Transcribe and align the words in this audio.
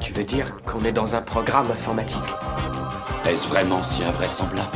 Tu 0.00 0.14
veux 0.14 0.24
dire 0.24 0.56
qu'on 0.64 0.82
est 0.84 0.92
dans 0.92 1.14
un 1.14 1.20
programme 1.20 1.70
informatique 1.70 2.18
Est-ce 3.28 3.46
vraiment 3.46 3.82
si 3.82 4.02
invraisemblable 4.02 4.68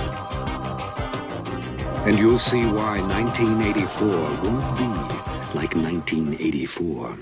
And 2.06 2.18
you'll 2.18 2.38
see 2.38 2.64
why 2.64 3.00
1984 3.00 4.04
won't 4.42 4.76
be 4.76 5.56
like 5.56 5.74
1984. 5.74 7.16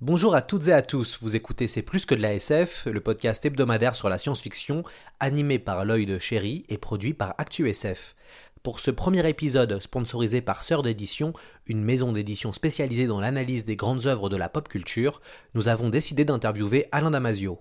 Bonjour 0.00 0.34
à 0.34 0.42
toutes 0.42 0.66
et 0.66 0.72
à 0.72 0.82
tous, 0.82 1.20
vous 1.22 1.36
écoutez 1.36 1.68
C'est 1.68 1.82
plus 1.82 2.06
que 2.06 2.16
de 2.16 2.22
la 2.22 2.34
SF, 2.34 2.86
le 2.86 3.00
podcast 3.00 3.46
hebdomadaire 3.46 3.94
sur 3.94 4.08
la 4.08 4.18
science-fiction, 4.18 4.82
animé 5.20 5.60
par 5.60 5.84
l'œil 5.84 6.06
de 6.06 6.18
chéri 6.18 6.64
et 6.68 6.76
produit 6.76 7.14
par 7.14 7.36
ActuSF. 7.38 8.16
Pour 8.62 8.78
ce 8.78 8.92
premier 8.92 9.28
épisode 9.28 9.80
sponsorisé 9.82 10.40
par 10.40 10.62
Sœur 10.62 10.82
d'édition, 10.84 11.32
une 11.66 11.82
maison 11.82 12.12
d'édition 12.12 12.52
spécialisée 12.52 13.08
dans 13.08 13.18
l'analyse 13.18 13.64
des 13.64 13.74
grandes 13.74 14.06
œuvres 14.06 14.28
de 14.28 14.36
la 14.36 14.48
pop 14.48 14.68
culture, 14.68 15.20
nous 15.54 15.66
avons 15.66 15.88
décidé 15.88 16.24
d'interviewer 16.24 16.86
Alain 16.92 17.10
Damasio. 17.10 17.58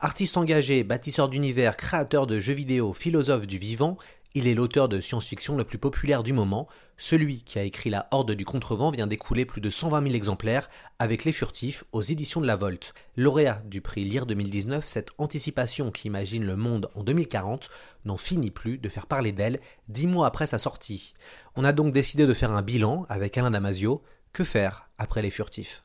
Artiste 0.00 0.38
engagé, 0.38 0.82
bâtisseur 0.82 1.28
d'univers, 1.28 1.76
créateur 1.76 2.26
de 2.26 2.40
jeux 2.40 2.54
vidéo, 2.54 2.94
philosophe 2.94 3.46
du 3.46 3.58
vivant, 3.58 3.98
il 4.34 4.48
est 4.48 4.54
l'auteur 4.54 4.88
de 4.88 5.00
science-fiction 5.00 5.56
le 5.56 5.62
plus 5.62 5.78
populaire 5.78 6.24
du 6.24 6.32
moment. 6.32 6.66
Celui 6.96 7.42
qui 7.44 7.60
a 7.60 7.62
écrit 7.62 7.88
La 7.88 8.08
Horde 8.10 8.32
du 8.32 8.44
Contrevent 8.44 8.90
vient 8.90 9.06
d'écouler 9.06 9.44
plus 9.44 9.60
de 9.60 9.70
120 9.70 10.02
000 10.02 10.14
exemplaires 10.14 10.68
avec 10.98 11.24
Les 11.24 11.30
Furtifs 11.30 11.84
aux 11.92 12.02
éditions 12.02 12.40
de 12.40 12.46
la 12.46 12.56
Volte. 12.56 12.94
Lauréat 13.16 13.62
du 13.64 13.80
prix 13.80 14.04
Lire 14.04 14.26
2019, 14.26 14.86
cette 14.88 15.10
anticipation 15.18 15.92
qui 15.92 16.08
imagine 16.08 16.44
le 16.44 16.56
monde 16.56 16.90
en 16.96 17.04
2040 17.04 17.70
n'en 18.04 18.16
finit 18.16 18.50
plus 18.50 18.78
de 18.78 18.88
faire 18.88 19.06
parler 19.06 19.30
d'elle 19.30 19.60
dix 19.88 20.08
mois 20.08 20.26
après 20.26 20.48
sa 20.48 20.58
sortie. 20.58 21.14
On 21.54 21.64
a 21.64 21.72
donc 21.72 21.92
décidé 21.92 22.26
de 22.26 22.34
faire 22.34 22.52
un 22.52 22.62
bilan 22.62 23.06
avec 23.08 23.38
Alain 23.38 23.52
Damasio. 23.52 24.02
Que 24.32 24.42
faire 24.42 24.88
après 24.98 25.22
Les 25.22 25.30
Furtifs? 25.30 25.84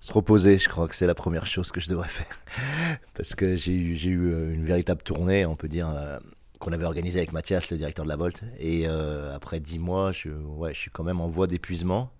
Se 0.00 0.12
reposer, 0.12 0.58
je 0.58 0.68
crois 0.68 0.88
que 0.88 0.96
c'est 0.96 1.06
la 1.06 1.14
première 1.14 1.46
chose 1.46 1.70
que 1.70 1.80
je 1.80 1.88
devrais 1.88 2.08
faire. 2.08 2.42
Parce 3.14 3.36
que 3.36 3.54
j'ai 3.54 3.72
eu, 3.72 3.94
j'ai 3.94 4.10
eu 4.10 4.52
une 4.52 4.64
véritable 4.64 5.02
tournée, 5.02 5.46
on 5.46 5.54
peut 5.54 5.68
dire, 5.68 5.88
euh, 5.88 6.18
qu'on 6.58 6.72
avait 6.72 6.84
organisée 6.84 7.18
avec 7.18 7.32
Mathias, 7.32 7.70
le 7.70 7.76
directeur 7.76 8.04
de 8.04 8.10
la 8.10 8.16
Volte. 8.16 8.42
Et 8.58 8.86
euh, 8.86 9.34
après 9.34 9.60
dix 9.60 9.78
mois, 9.78 10.12
je, 10.12 10.30
ouais, 10.30 10.72
je 10.74 10.78
suis 10.78 10.90
quand 10.90 11.04
même 11.04 11.20
en 11.20 11.28
voie 11.28 11.46
d'épuisement. 11.46 12.12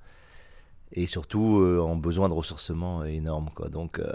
Et 0.92 1.06
surtout 1.06 1.60
euh, 1.60 1.80
en 1.80 1.96
besoin 1.96 2.28
de 2.28 2.34
ressourcement 2.34 3.04
énorme. 3.04 3.50
Quoi. 3.54 3.68
Donc 3.68 3.98
euh, 3.98 4.12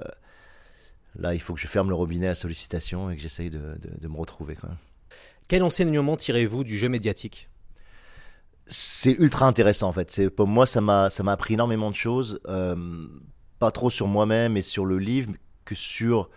là, 1.15 1.33
il 1.33 1.41
faut 1.41 1.53
que 1.53 1.59
je 1.59 1.67
ferme 1.67 1.89
le 1.89 1.95
robinet 1.95 2.27
à 2.27 2.35
sollicitation 2.35 3.09
et 3.09 3.15
que 3.15 3.21
j'essaye 3.21 3.49
de, 3.49 3.59
de, 3.59 3.99
de 3.99 4.07
me 4.07 4.17
retrouver. 4.17 4.55
Quand 4.55 4.69
même. 4.69 4.77
Quel 5.49 5.63
enseignement 5.63 6.15
tirez-vous 6.15 6.63
du 6.63 6.77
jeu 6.77 6.87
médiatique? 6.87 7.49
C'est 8.67 9.13
ultra 9.19 9.47
intéressant 9.47 9.89
en 9.89 9.91
fait. 9.91 10.29
Pour 10.29 10.47
moi 10.47 10.65
ça 10.65 10.79
m'a 10.79 11.09
ça 11.09 11.23
m'a 11.23 11.33
appris 11.33 11.55
énormément 11.55 11.91
de 11.91 11.95
choses, 11.95 12.39
euh, 12.47 13.07
pas 13.59 13.71
trop 13.71 13.89
sur 13.89 14.07
moi-même 14.07 14.55
et 14.55 14.61
sur 14.61 14.85
le 14.85 14.97
livre, 14.97 15.33
que 15.65 15.75
sur 15.75 16.29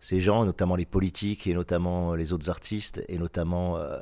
ces 0.00 0.20
gens, 0.20 0.44
notamment 0.44 0.76
les 0.76 0.86
politiques 0.86 1.46
et 1.46 1.54
notamment 1.54 2.14
les 2.14 2.32
autres 2.32 2.50
artistes 2.50 3.02
et 3.08 3.18
notamment 3.18 3.76
euh, 3.76 3.98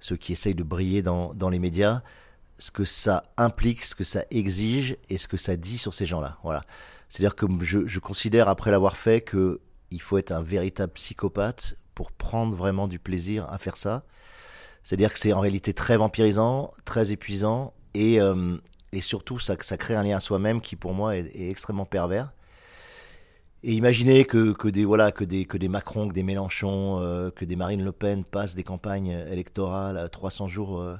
ceux 0.00 0.16
qui 0.16 0.32
essayent 0.32 0.54
de 0.54 0.62
briller 0.62 1.02
dans, 1.02 1.48
les 1.50 1.58
médias, 1.58 2.02
ce 2.58 2.70
que 2.70 2.84
ça 2.84 3.22
implique, 3.36 3.84
ce 3.84 3.94
que 3.94 4.04
ça 4.04 4.24
exige 4.30 4.96
et 5.08 5.18
ce 5.18 5.28
que 5.28 5.36
ça 5.36 5.56
dit 5.56 5.78
sur 5.78 5.94
ces 5.94 6.06
gens-là. 6.06 6.38
Voilà. 6.42 6.62
C'est-à-dire 7.08 7.34
que 7.34 7.46
je, 7.62 7.98
considère 7.98 8.48
après 8.48 8.70
l'avoir 8.70 8.96
fait 8.96 9.20
que 9.20 9.60
il 9.90 10.00
faut 10.00 10.16
être 10.16 10.32
un 10.32 10.42
véritable 10.42 10.92
psychopathe 10.94 11.76
pour 11.94 12.12
prendre 12.12 12.56
vraiment 12.56 12.88
du 12.88 12.98
plaisir 12.98 13.46
à 13.50 13.58
faire 13.58 13.76
ça. 13.76 14.04
C'est-à-dire 14.82 15.12
que 15.12 15.18
c'est 15.18 15.32
en 15.32 15.40
réalité 15.40 15.74
très 15.74 15.96
vampirisant, 15.98 16.70
très 16.84 17.12
épuisant 17.12 17.74
et, 17.94 18.20
euh, 18.20 18.56
surtout 19.00 19.38
ça, 19.38 19.56
crée 19.56 19.94
un 19.94 20.02
lien 20.02 20.16
à 20.16 20.20
soi-même 20.20 20.60
qui 20.60 20.76
pour 20.76 20.94
moi 20.94 21.16
est 21.16 21.50
extrêmement 21.50 21.84
pervers. 21.84 22.32
Et 23.64 23.74
imaginez 23.74 24.24
que, 24.24 24.68
des, 24.70 24.84
voilà, 24.84 25.12
que, 25.12 25.22
des, 25.22 25.44
que 25.44 25.56
des 25.56 25.68
Macron, 25.68 26.08
que 26.08 26.12
des 26.12 26.24
Mélenchon, 26.24 26.98
euh, 27.00 27.30
que 27.30 27.44
des 27.44 27.54
Marine 27.54 27.84
Le 27.84 27.92
Pen 27.92 28.24
passent 28.24 28.56
des 28.56 28.64
campagnes 28.64 29.24
électorales 29.30 29.96
à 29.98 30.08
300 30.08 30.48
jours 30.48 30.80
euh, 30.80 30.96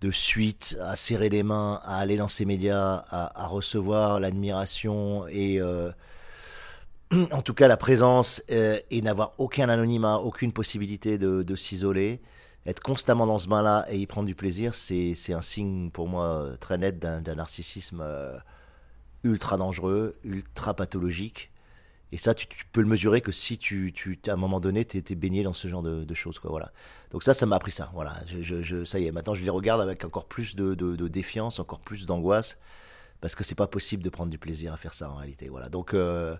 de 0.00 0.10
suite 0.10 0.76
à 0.82 0.96
serrer 0.96 1.28
les 1.28 1.44
mains, 1.44 1.80
à 1.84 1.98
aller 1.98 2.16
dans 2.16 2.26
ces 2.26 2.46
médias, 2.46 3.04
à, 3.10 3.46
recevoir 3.46 4.18
l'admiration 4.18 5.28
et 5.28 5.60
euh, 5.60 5.92
en 7.30 7.42
tout 7.42 7.54
cas 7.54 7.68
la 7.68 7.76
présence 7.76 8.42
et 8.48 9.00
n'avoir 9.00 9.34
aucun 9.38 9.68
anonymat, 9.68 10.16
aucune 10.18 10.52
possibilité 10.52 11.16
de, 11.16 11.44
de 11.44 11.54
s'isoler 11.54 12.20
être 12.66 12.80
constamment 12.80 13.26
dans 13.26 13.38
ce 13.38 13.46
bain-là 13.48 13.86
et 13.88 13.98
y 13.98 14.06
prendre 14.06 14.26
du 14.26 14.34
plaisir, 14.34 14.74
c'est 14.74 15.14
un 15.32 15.42
signe 15.42 15.90
pour 15.90 16.08
moi 16.08 16.48
très 16.60 16.78
net 16.78 16.98
d'un 16.98 17.34
narcissisme 17.34 18.02
ultra 19.22 19.58
dangereux, 19.58 20.16
ultra 20.24 20.74
pathologique. 20.74 21.50
Et 22.12 22.16
ça, 22.16 22.34
tu, 22.34 22.46
tu, 22.46 22.64
peux 22.66 22.80
le 22.80 22.86
mesurer 22.86 23.20
que 23.20 23.32
si 23.32 23.58
tu, 23.58 23.92
tu 23.92 24.18
à 24.28 24.32
un 24.32 24.36
moment 24.36 24.60
donné, 24.60 24.84
tu 24.84 24.96
étais 24.96 25.14
baigné 25.14 25.42
dans 25.42 25.52
ce 25.52 25.66
genre 25.68 25.82
de, 25.82 26.14
choses. 26.14 26.38
Quoi, 26.38 26.50
voilà. 26.50 26.72
Donc 27.10 27.22
ça, 27.22 27.34
ça 27.34 27.46
m'a 27.46 27.56
appris 27.56 27.72
ça. 27.72 27.90
Voilà. 27.94 28.14
Je, 28.40 28.84
ça 28.84 28.98
y 28.98 29.06
est, 29.06 29.12
maintenant 29.12 29.34
je 29.34 29.42
les 29.42 29.50
regarde 29.50 29.80
avec 29.80 30.04
encore 30.04 30.26
plus 30.26 30.54
de, 30.54 31.08
défiance, 31.08 31.58
encore 31.58 31.80
plus 31.80 32.06
d'angoisse, 32.06 32.58
parce 33.20 33.34
que 33.34 33.42
c'est 33.42 33.54
pas 33.54 33.66
possible 33.66 34.02
de 34.02 34.10
prendre 34.10 34.30
du 34.30 34.38
plaisir 34.38 34.72
à 34.72 34.76
faire 34.76 34.94
ça 34.94 35.10
en 35.10 35.16
réalité. 35.16 35.48
Voilà. 35.48 35.68
Donc 35.68 35.94
euh, 35.94 36.36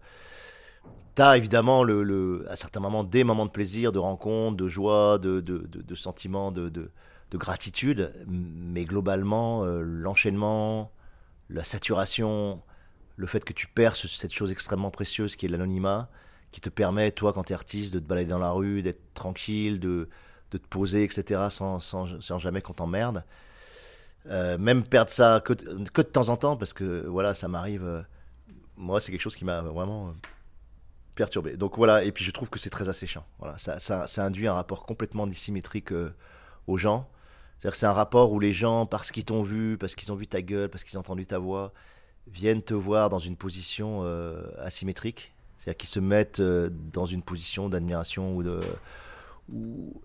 T'as 1.15 1.37
évidemment 1.37 1.85
le, 1.85 2.45
à 2.51 2.57
certains 2.57 2.81
moments 2.81 3.05
des 3.05 3.23
moments 3.23 3.47
de 3.47 3.51
plaisir, 3.51 3.93
de 3.93 4.01
rencontre, 4.01 4.57
de 4.57 4.67
joie, 4.67 5.19
de, 5.19 5.41
de, 5.41 5.95
sentiments, 5.95 6.51
de, 6.51 6.91
gratitude, 7.33 8.13
mais 8.27 8.85
globalement, 8.85 9.65
euh, 9.65 9.81
l'enchaînement, 9.83 10.93
la 11.51 11.65
saturation, 11.65 12.63
le 13.17 13.27
fait 13.27 13.45
que 13.45 13.53
tu 13.53 13.67
perds 13.67 13.97
cette 13.97 14.33
chose 14.33 14.51
extrêmement 14.51 14.91
précieuse 14.91 15.37
qui 15.37 15.47
est 15.47 15.49
l'anonymat, 15.49 16.09
qui 16.51 16.61
te 16.61 16.69
permet, 16.69 17.11
toi, 17.11 17.33
quand 17.33 17.45
tu 17.45 17.53
es 17.53 17.55
artiste, 17.55 17.95
de 17.95 17.99
te 17.99 18.05
balader 18.05 18.31
dans 18.31 18.39
la 18.39 18.51
rue, 18.51 18.83
d'être 18.83 19.15
tranquille, 19.15 19.81
de, 19.81 20.09
de 20.51 20.59
te 20.59 20.67
poser, 20.67 21.05
etc., 21.05 21.43
sans, 21.51 21.79
sans, 21.79 22.21
sans 22.21 22.39
jamais 22.39 22.63
qu'on 22.63 22.75
t'emmerde. 22.75 23.25
Euh, 24.27 24.57
même 24.57 24.85
perdre 24.85 25.11
ça 25.11 25.43
que, 25.45 25.53
de 25.53 26.03
temps 26.03 26.29
en 26.29 26.37
temps, 26.37 26.57
parce 26.57 26.73
que 26.73 27.07
voilà, 27.07 27.35
ça 27.35 27.49
m'arrive. 27.49 27.85
Euh, 27.85 28.03
moi, 28.77 29.01
c'est 29.01 29.13
quelque 29.13 29.21
chose 29.21 29.37
qui 29.37 29.45
m'a 29.45 29.61
vraiment 29.61 30.15
perturbé. 31.15 31.57
Donc 31.57 31.77
voilà, 31.77 32.05
et 32.05 32.13
puis 32.13 32.25
je 32.25 32.31
trouve 32.31 32.51
que 32.51 32.59
c'est 32.59 32.71
très 32.71 32.89
asséchant. 32.89 33.25
Voilà, 33.39 33.57
ça, 33.59 33.79
ça, 33.79 34.25
induit 34.25 34.49
un 34.49 34.55
rapport 34.55 34.87
complètement 34.87 35.27
dissymétrique 35.27 35.93
euh, 35.93 36.15
aux 36.67 36.79
gens. 36.79 37.09
C'est-à-dire 37.59 37.77
c'est 37.77 37.87
un 37.87 37.93
rapport 37.93 38.33
où 38.33 38.41
les 38.41 38.53
gens, 38.53 38.87
parce 38.87 39.11
qu'ils 39.11 39.25
t'ont 39.25 39.43
vu, 39.43 39.79
parce 39.79 39.95
qu'ils 39.95 40.11
ont 40.13 40.17
vu 40.17 40.27
ta 40.27 40.43
gueule, 40.43 40.69
parce 40.69 40.85
qu'ils 40.85 40.97
ont 40.99 41.01
entendu 41.01 41.27
ta 41.27 41.39
voix, 41.39 41.73
viennent 42.27 42.63
te 42.63 42.75
voir 42.75 43.09
dans 43.09 43.19
une 43.19 43.37
position 43.37 44.01
euh, 44.03 44.43
asymétrique. 44.59 45.33
C'est-à-dire 45.59 45.77
qu'ils 45.77 45.89
se 45.89 46.01
mettent 46.01 46.41
euh, 46.41 46.71
dans 46.93 47.07
une 47.07 47.23
position 47.23 47.69
d'admiration 47.69 48.35
ou 48.37 48.43
de. 48.43 48.61
Ou, 49.53 50.01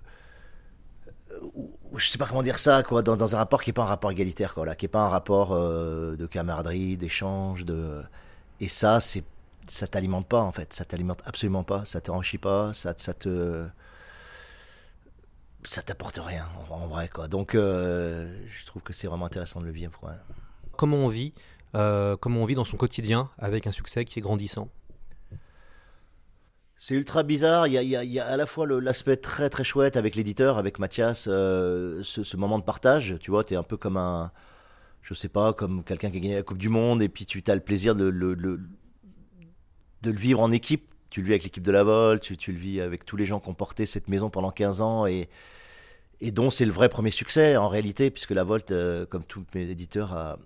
ou, 1.54 1.98
je 1.98 2.08
sais 2.10 2.18
pas 2.18 2.26
comment 2.26 2.42
dire 2.42 2.60
ça, 2.60 2.84
quoi, 2.84 3.02
dans, 3.02 3.36
un 3.36 3.38
rapport 3.38 3.62
qui 3.62 3.70
est 3.70 3.74
pas 3.74 3.84
un 3.84 3.88
rapport 3.88 4.12
égalitaire, 4.12 4.54
quoi, 4.54 4.66
là, 4.66 4.76
qui 4.76 4.86
est 4.86 4.90
pas 4.90 5.02
un 5.02 5.10
rapport 5.10 5.52
euh, 5.54 6.16
de 6.16 6.26
camaraderie, 6.26 6.98
d'échange, 6.98 7.66
de. 7.66 8.02
Et 8.60 8.68
ça, 8.68 9.00
c'est 9.00 9.24
ça 9.68 9.86
t'alimente 9.86 10.28
pas 10.28 10.42
en 10.42 10.52
fait, 10.52 10.74
ça 10.74 10.84
t'alimente 10.84 11.22
absolument 11.26 11.64
pas, 11.64 11.86
ça 11.86 12.02
te 12.02 12.10
enrichit 12.10 12.40
pas, 12.40 12.74
ça, 12.74 12.96
ça 12.98 13.14
te 13.14 13.68
ça 15.64 15.84
t'apporte 15.84 16.18
rien 16.18 16.50
en, 16.72 16.88
vrai 16.88 17.08
quoi. 17.08 17.28
Donc 17.28 17.52
je 17.54 18.66
trouve 18.66 18.82
que 18.82 18.94
c'est 18.94 19.06
vraiment 19.06 19.28
intéressant 19.28 19.62
de 19.62 19.66
le 19.66 19.72
vivre. 19.72 19.94
Ouais. 20.02 20.16
Comment 20.76 20.98
on 20.98 21.08
vit, 21.08 21.34
euh, 21.76 22.18
comment 22.18 22.42
on 22.42 22.46
vit 22.46 22.56
dans 22.56 22.66
son 22.66 22.78
quotidien 22.78 23.30
avec 23.38 23.68
un 23.68 23.72
succès 23.72 24.06
qui 24.06 24.20
est 24.20 24.22
grandissant 24.22 24.70
c'est 26.82 26.96
ultra 26.96 27.24
bizarre. 27.24 27.68
Il 27.68 27.74
y 27.74 27.78
a, 27.78 27.84
il 27.84 28.10
y 28.10 28.20
a, 28.20 28.26
à 28.26 28.38
la 28.38 28.46
fois 28.46 28.66
l'aspect 28.66 29.18
très 29.18 29.50
très 29.50 29.66
chouette 29.66 29.98
avec 29.98 30.16
l'éditeur, 30.16 30.58
avec 30.58 30.80
Mathias, 30.80 31.28
euh, 31.30 32.02
ce, 32.04 32.38
moment 32.38 32.58
de 32.58 32.64
partage. 32.64 33.18
Tu 33.20 33.32
vois, 33.32 33.44
tu 33.44 33.54
es 33.54 33.58
un 33.58 33.64
peu 33.64 33.76
comme 33.76 33.98
un, 33.98 34.32
je 35.02 35.14
sais 35.14 35.28
pas, 35.28 35.52
comme 35.52 35.84
quelqu'un 35.84 36.10
qui 36.10 36.18
a 36.18 36.20
gagné 36.22 36.36
la 36.36 36.44
Coupe 36.44 36.58
du 36.58 36.70
Monde 36.70 37.04
et 37.04 37.10
puis 37.10 37.26
tu 37.26 37.44
as 37.46 37.56
le 37.56 37.62
plaisir 37.62 37.96
de 37.96 38.06
le, 38.06 38.60
vivre 40.04 40.40
en 40.40 40.52
équipe. 40.52 40.90
Tu 41.10 41.20
le 41.20 41.26
vis 41.26 41.34
avec 41.34 41.44
l'équipe 41.44 41.64
de 41.64 41.72
la 41.72 41.84
Vol, 41.84 42.22
tu, 42.22 42.38
le 42.48 42.58
vis 42.58 42.80
avec 42.80 43.04
tous 43.04 43.18
les 43.18 43.26
gens 43.26 43.42
qui 43.42 43.50
ont 43.50 43.54
porté 43.54 43.86
cette 43.86 44.08
maison 44.08 44.30
pendant 44.30 44.52
15 44.52 44.82
ans 44.82 45.06
et, 45.06 45.28
dont 46.32 46.50
c'est 46.50 46.66
le 46.66 46.72
vrai 46.72 46.88
premier 46.88 47.12
succès 47.12 47.58
en 47.58 47.68
réalité, 47.68 48.10
puisque 48.10 48.32
la 48.32 48.46
Volt, 48.46 48.72
euh, 48.72 49.06
comme 49.06 49.26
tous 49.26 49.44
mes 49.54 49.70
éditeurs, 49.70 50.14
a, 50.14 50.38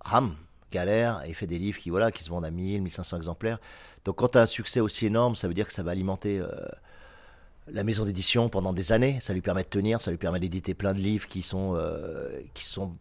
rame 0.00 0.34
galère 0.70 1.22
et 1.26 1.34
fait 1.34 1.46
des 1.46 1.58
livres 1.58 1.78
qui, 1.78 1.90
voilà, 1.90 2.10
qui 2.10 2.22
se 2.24 2.30
vendent 2.30 2.44
à 2.44 2.50
1000, 2.50 2.82
1500 2.82 3.16
exemplaires. 3.16 3.58
Donc 4.04 4.16
quand 4.16 4.28
tu 4.28 4.38
as 4.38 4.42
un 4.42 4.46
succès 4.46 4.80
aussi 4.80 5.06
énorme, 5.06 5.36
ça 5.36 5.48
veut 5.48 5.54
dire 5.54 5.66
que 5.66 5.72
ça 5.72 5.82
va 5.82 5.90
alimenter 5.90 6.38
euh, 6.38 6.48
la 7.68 7.84
maison 7.84 8.04
d'édition 8.04 8.48
pendant 8.48 8.72
des 8.72 8.92
années. 8.92 9.18
Ça 9.20 9.32
lui 9.32 9.40
permet 9.40 9.62
de 9.62 9.68
tenir, 9.68 10.00
ça 10.00 10.10
lui 10.10 10.18
permet 10.18 10.40
d'éditer 10.40 10.74
plein 10.74 10.94
de 10.94 11.00
livres 11.00 11.28
qui 11.28 11.42
sont, 11.42 11.74
euh, 11.76 12.40
qui 12.54 12.64
sont 12.64 12.96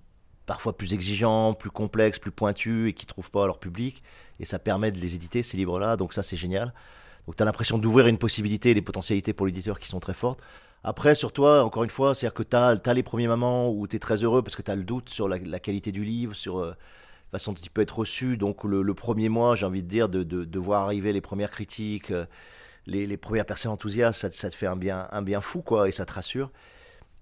parfois 0.45 0.75
plus 0.75 0.94
exigeants, 0.94 1.54
plus 1.54 1.69
complexes, 1.69 2.19
plus 2.19 2.31
pointus 2.31 2.89
et 2.89 2.94
qui 2.94 3.06
trouvent 3.06 3.31
pas 3.31 3.45
leur 3.45 3.60
public. 3.60 4.04
Et 4.39 4.45
ça 4.45 4.60
permet 4.60 4.92
de 4.92 5.00
les 5.00 5.15
éditer, 5.15 5.44
ces 5.44 5.57
livres-là. 5.57 5.95
Donc 5.95 6.13
ça, 6.13 6.24
c'est 6.24 6.38
génial. 6.38 6.74
Donc 7.25 7.36
tu 7.36 7.44
as 7.44 7.45
l'impression 7.45 7.77
d'ouvrir 7.77 8.07
une 8.07 8.18
possibilité, 8.18 8.74
des 8.74 8.81
potentialités 8.81 9.33
pour 9.33 9.45
l'éditeur 9.45 9.80
qui 9.80 9.88
sont 9.88 10.00
très 10.00 10.13
fortes. 10.13 10.39
Après, 10.83 11.13
sur 11.13 11.33
toi, 11.33 11.63
encore 11.63 11.83
une 11.83 11.89
fois, 11.89 12.15
c'est-à-dire 12.15 12.33
que 12.33 12.44
tu 12.44 12.56
as, 12.56 12.94
les 12.94 13.04
premiers 13.04 13.27
moments 13.27 13.69
où 13.69 13.86
tu 13.86 13.98
es 13.98 14.00
très 14.00 14.24
heureux 14.24 14.42
parce 14.42 14.56
que 14.56 14.62
tu 14.62 14.72
as 14.72 14.75
le 14.75 14.83
doute 14.83 15.10
sur 15.10 15.27
la, 15.27 15.60
qualité 15.60 15.92
du 15.92 16.04
livre, 16.04 16.33
sur 16.33 16.60
euh, 16.60 16.74
façon 17.31 17.53
dont 17.53 17.61
il 17.61 17.69
peut 17.69 17.81
être 17.81 17.99
reçu. 17.99 18.37
Donc 18.37 18.63
le, 18.63 18.93
premier 18.93 19.29
mois, 19.29 19.55
j'ai 19.55 19.65
envie 19.65 19.83
de 19.83 19.87
dire, 19.87 20.09
de, 20.09 20.59
voir 20.59 20.83
arriver 20.83 21.13
les 21.13 21.21
premières 21.21 21.51
critiques, 21.51 22.11
euh, 22.11 22.25
les, 22.85 23.17
premières 23.17 23.45
personnes 23.45 23.71
enthousiastes, 23.71 24.31
ça, 24.31 24.49
te 24.49 24.55
fait 24.55 24.67
un 24.67 24.75
bien, 24.75 25.07
un 25.11 25.21
bien 25.21 25.41
fou, 25.41 25.61
quoi, 25.61 25.87
et 25.87 25.91
ça 25.91 26.05
te 26.05 26.13
rassure. 26.13 26.51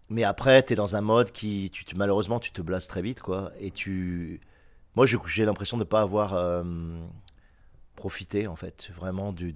Mais 0.10 0.24
après, 0.24 0.64
tu 0.64 0.74
es 0.74 0.76
dans 0.76 0.96
un 0.96 1.02
mode 1.02 1.32
qui, 1.32 1.70
tu, 1.72 1.84
malheureusement, 1.96 2.40
tu 2.40 2.52
te 2.52 2.62
blases 2.62 2.88
très 2.88 3.02
vite, 3.02 3.22
quoi. 3.22 3.52
Et 3.60 3.72
tu. 3.72 4.40
Moi, 4.96 5.06
j'ai 5.06 5.46
l'impression 5.46 5.78
de 5.78 5.84
ne 5.84 5.88
pas 5.88 6.02
avoir 6.02 6.34
euh, 6.34 6.64
profité, 7.96 8.48
en 8.48 8.56
fait, 8.56 8.90
vraiment 8.96 9.34
de, 9.34 9.54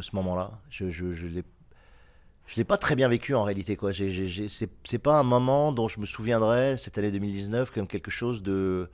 ce 0.00 0.16
moment-là. 0.16 0.60
Je, 0.70 0.90
je, 0.90 1.12
je 1.12 1.28
l'ai 1.28 1.44
je 2.50 2.56
l'ai 2.56 2.64
pas 2.64 2.78
très 2.78 2.96
bien 2.96 3.08
vécu 3.08 3.32
en 3.36 3.44
réalité 3.44 3.76
quoi. 3.76 3.92
c'est 3.92 4.98
pas 4.98 5.20
un 5.20 5.22
moment 5.22 5.70
dont 5.70 5.86
je 5.86 6.00
me 6.00 6.04
souviendrai 6.04 6.76
cette 6.76 6.98
année 6.98 7.12
2019 7.12 7.70
comme 7.70 7.86
quelque 7.86 8.10
chose 8.10 8.42
de 8.42 8.90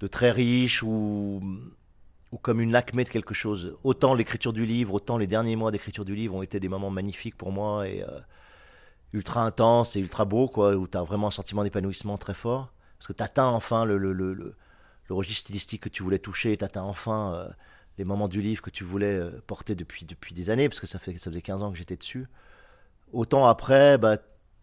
de 0.00 0.06
très 0.06 0.30
riche 0.30 0.82
ou 0.82 1.42
ou 2.30 2.36
comme 2.36 2.60
une 2.60 2.74
acmé 2.74 3.04
de 3.04 3.08
quelque 3.08 3.34
chose. 3.34 3.76
Autant 3.84 4.14
l'écriture 4.14 4.52
du 4.52 4.66
livre, 4.66 4.94
autant 4.94 5.16
les 5.16 5.26
derniers 5.26 5.56
mois 5.56 5.70
d'écriture 5.70 6.04
du 6.04 6.14
livre 6.14 6.34
ont 6.34 6.42
été 6.42 6.60
des 6.60 6.68
moments 6.68 6.90
magnifiques 6.90 7.36
pour 7.36 7.52
moi 7.52 7.88
et 7.88 8.02
euh, 8.02 8.20
ultra 9.12 9.42
intenses 9.42 9.96
et 9.96 10.00
ultra 10.00 10.24
beaux 10.24 10.48
quoi, 10.48 10.76
où 10.76 10.86
tu 10.86 10.98
as 10.98 11.02
vraiment 11.02 11.28
un 11.28 11.32
sentiment 11.32 11.64
d'épanouissement 11.64 12.18
très 12.18 12.34
fort 12.34 12.72
parce 12.98 13.08
que 13.08 13.12
tu 13.12 13.22
atteins 13.22 13.46
enfin 13.46 13.84
le, 13.84 13.96
le, 13.96 14.12
le, 14.12 14.34
le, 14.34 14.54
registre 15.08 15.42
stylistique 15.44 15.82
que 15.82 15.88
tu 15.88 16.02
voulais 16.02 16.18
toucher, 16.18 16.56
tu 16.56 16.64
atteins 16.64 16.82
enfin 16.82 17.32
euh, 17.34 17.48
les 17.96 18.04
moments 18.04 18.28
du 18.28 18.42
livre 18.42 18.60
que 18.60 18.70
tu 18.70 18.84
voulais 18.84 19.14
euh, 19.14 19.30
porter 19.46 19.74
depuis 19.74 20.04
depuis 20.04 20.34
des 20.34 20.50
années 20.50 20.68
parce 20.68 20.80
que 20.80 20.86
ça 20.86 20.98
fait 20.98 21.16
ça 21.16 21.30
faisait 21.30 21.42
15 21.42 21.62
ans 21.62 21.70
que 21.72 21.78
j'étais 21.78 21.96
dessus. 21.96 22.26
Autant 23.12 23.46
après, 23.46 23.96
bah, 23.96 24.18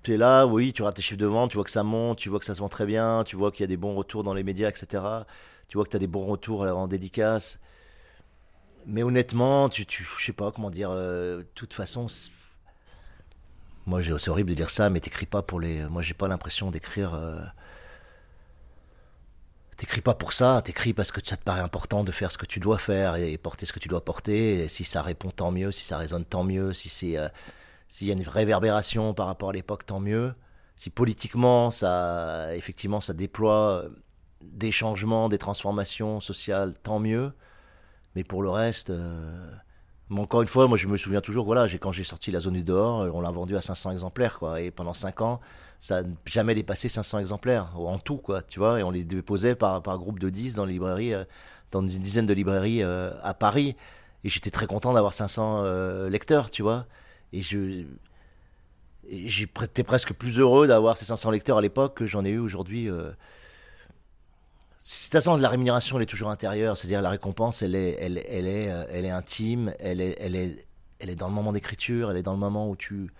tu 0.06 0.14
es 0.14 0.18
là, 0.18 0.46
oui, 0.46 0.72
tu 0.72 0.84
rates 0.84 0.96
tes 0.96 1.02
chiffres 1.02 1.20
de 1.20 1.26
vente, 1.26 1.50
tu 1.52 1.58
vois 1.58 1.64
que 1.64 1.72
ça 1.72 1.84
monte, 1.84 2.20
tu 2.20 2.30
vois 2.30 2.40
que 2.40 2.46
ça 2.46 2.54
se 2.54 2.60
vend 2.60 2.70
très 2.70 2.86
bien, 2.86 3.24
tu 3.26 3.36
vois 3.36 3.52
qu'il 3.52 3.62
y 3.62 3.64
a 3.64 3.68
des 3.68 3.78
bons 3.78 3.96
retours 3.96 4.24
dans 4.24 4.36
les 4.36 4.44
médias, 4.44 4.70
etc. 4.70 5.04
Tu 5.68 5.78
vois 5.78 5.84
que 5.84 5.90
tu 5.90 5.96
as 5.96 6.00
des 6.00 6.08
bons 6.08 6.26
retours 6.26 6.62
en 6.62 6.88
dédicace. 6.88 7.60
Mais 8.86 9.02
honnêtement, 9.02 9.68
tu, 9.68 9.86
tu 9.88 10.08
je 10.20 10.26
sais 10.26 10.32
pas 10.32 10.52
comment 10.52 10.70
dire, 10.70 10.90
euh, 10.92 11.40
de 11.40 11.48
toute 11.56 11.74
façon, 11.74 12.06
moi 13.88 14.00
c'est 14.04 14.30
horrible 14.30 14.52
de 14.52 14.56
dire 14.56 14.70
ça, 14.70 14.92
mais 14.92 15.00
t'écris 15.00 15.26
pas 15.26 15.42
pour 15.42 15.60
les. 15.60 15.84
Moi 15.86 16.04
j'ai 16.04 16.14
pas 16.14 16.28
l'impression 16.28 16.70
d'écrire. 16.70 17.16
Euh, 17.16 17.42
t'écris 19.78 20.02
pas 20.02 20.14
pour 20.14 20.34
ça, 20.34 20.62
t'écris 20.64 20.94
parce 20.94 21.12
que 21.12 21.20
ça 21.26 21.36
te 21.36 21.44
paraît 21.44 21.62
important 21.62 22.04
de 22.04 22.12
faire 22.12 22.32
ce 22.32 22.38
que 22.38 22.46
tu 22.46 22.60
dois 22.60 22.78
faire 22.78 23.16
et 23.16 23.38
porter 23.40 23.66
ce 23.66 23.74
que 23.74 23.80
tu 23.80 23.88
dois 23.88 24.06
porter. 24.06 24.64
Et 24.64 24.68
si 24.68 24.84
ça 24.84 25.02
répond, 25.02 25.32
tant 25.32 25.52
mieux. 25.52 25.72
Si 25.72 25.84
ça 25.84 25.98
résonne, 25.98 26.26
tant 26.26 26.44
mieux. 26.44 26.74
Si 26.74 26.90
c'est 26.90 27.18
euh, 27.18 27.28
s'il 27.88 28.08
y 28.08 28.12
a 28.12 28.14
une 28.14 28.28
réverbération 28.28 29.14
par 29.14 29.28
rapport 29.28 29.50
à 29.50 29.54
l'époque, 29.54 29.86
tant 29.86 30.00
mieux. 30.00 30.34
Si 30.76 30.90
politiquement, 30.90 31.72
ça, 31.72 32.54
effectivement, 32.56 33.00
ça 33.00 33.14
déploie 33.14 33.84
euh, 33.84 33.90
des 34.42 34.72
changements, 34.72 35.30
des 35.30 35.38
transformations 35.38 36.20
sociales, 36.20 36.74
tant 36.84 37.00
mieux. 37.00 37.32
Mais 38.16 38.24
pour 38.24 38.44
le 38.44 38.50
reste, 38.50 38.90
euh, 38.90 39.50
encore 40.10 40.42
une 40.42 40.48
fois, 40.48 40.68
moi 40.68 40.78
je 40.78 40.88
me 40.88 40.98
souviens 40.98 41.22
toujours, 41.22 41.46
voilà, 41.46 41.68
quand 41.80 41.92
j'ai 41.92 42.04
sorti 42.04 42.32
La 42.32 42.40
Zone 42.42 42.56
du 42.56 42.64
Dehors, 42.64 43.02
euh, 43.04 43.12
on 43.14 43.22
l'a 43.22 43.32
vendu 43.32 43.56
à 43.56 43.62
500 43.62 43.92
exemplaires, 43.92 44.40
quoi. 44.40 44.60
Et 44.60 44.72
pendant 44.72 44.94
5 44.94 45.22
ans, 45.22 45.40
ça 45.80 46.04
n'a 46.04 46.10
jamais 46.26 46.56
dépassé 46.56 46.90
500 46.90 47.20
exemplaires, 47.20 47.72
en 47.80 47.98
tout, 47.98 48.18
quoi, 48.18 48.42
tu 48.42 48.60
vois. 48.60 48.80
Et 48.80 48.84
on 48.84 48.92
les 48.92 49.06
déposait 49.06 49.56
par, 49.56 49.82
par 49.82 49.98
groupe 49.98 50.20
de 50.20 50.30
10 50.30 50.56
dans, 50.56 50.66
les 50.66 50.74
librairies, 50.74 51.14
dans 51.72 51.82
une 51.82 52.02
dizaine 52.02 52.26
de 52.26 52.34
librairies 52.34 52.84
à 52.84 53.34
Paris. 53.34 53.76
Et 54.24 54.30
j'étais 54.30 54.52
très 54.52 54.66
content 54.66 54.94
d'avoir 54.94 55.14
500 55.14 56.08
lecteurs, 56.10 56.50
tu 56.50 56.64
vois. 56.64 56.86
Et 57.36 57.42
je. 57.42 57.84
J'étais 59.08 59.84
presque 59.84 60.14
plus 60.14 60.40
heureux 60.40 60.68
d'avoir 60.68 60.98
ces 60.98 61.06
500 61.06 61.30
lecteurs 61.30 61.60
à 61.60 61.62
l'époque 61.62 61.96
que 61.96 62.08
j'en 62.08 62.26
ai 62.26 62.30
eu 62.30 62.40
aujourd'hui. 62.40 62.90
Euh. 62.90 63.12
De 63.12 65.20
toute 65.20 65.42
la 65.42 65.50
rémunération, 65.50 65.98
elle 65.98 66.04
est 66.04 66.08
toujours 66.08 66.30
intérieure. 66.30 66.78
C'est-à-dire, 66.78 67.02
la 67.02 67.10
récompense, 67.10 67.62
elle 67.62 67.76
est, 67.76 67.98
elle, 68.00 68.24
elle 68.30 68.48
est, 68.48 68.72
euh, 68.72 68.86
elle 68.90 69.06
est 69.06 69.12
intime, 69.12 69.74
elle 69.80 70.00
est, 70.00 70.16
elle 70.20 70.36
est, 70.36 70.66
elle 71.00 71.10
est 71.10 71.16
dans 71.16 71.28
le 71.28 71.34
moment 71.34 71.52
d'écriture, 71.52 72.10
elle 72.10 72.18
est 72.18 72.24
dans 72.24 72.34
le 72.34 72.40
moment 72.40 72.70
où 72.70 72.76
tu, 72.76 73.12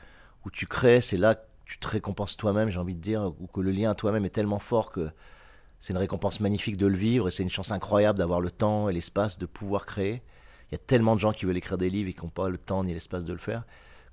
où 0.46 0.50
tu 0.50 0.66
crées. 0.66 1.02
C'est 1.02 1.18
là 1.18 1.36
que 1.36 1.42
tu 1.66 1.78
te 1.78 1.88
récompenses 1.88 2.38
toi-même, 2.38 2.70
j'ai 2.70 2.80
envie 2.80 2.96
de 2.96 3.02
dire, 3.02 3.34
ou 3.40 3.48
que 3.48 3.62
le 3.62 3.72
lien 3.72 3.92
à 3.92 3.96
toi-même 3.96 4.26
est 4.26 4.30
tellement 4.30 4.60
fort 4.60 4.92
que 4.92 5.10
c'est 5.80 5.94
une 5.94 6.00
récompense 6.00 6.40
magnifique 6.40 6.78
de 6.78 6.88
le 6.88 6.98
vivre 6.98 7.28
et 7.28 7.32
c'est 7.32 7.44
une 7.44 7.50
chance 7.50 7.72
incroyable 7.72 8.18
d'avoir 8.18 8.42
le 8.42 8.50
temps 8.50 8.90
et 8.90 8.94
l'espace 8.94 9.38
de 9.38 9.46
pouvoir 9.46 9.86
créer. 9.86 10.24
Il 10.72 10.72
y 10.72 10.76
a 10.76 10.80
tellement 10.80 11.16
de 11.16 11.20
gens 11.20 11.32
qui 11.32 11.46
veulent 11.46 11.58
écrire 11.58 11.78
des 11.78 11.90
livres 11.90 12.10
et 12.10 12.14
qui 12.14 12.24
n'ont 12.24 12.30
pas 12.30 12.50
le 12.50 12.58
temps 12.58 12.84
ni 12.84 12.94
l'espace 12.94 13.26
de 13.26 13.34
le 13.34 13.40
faire 13.40 13.64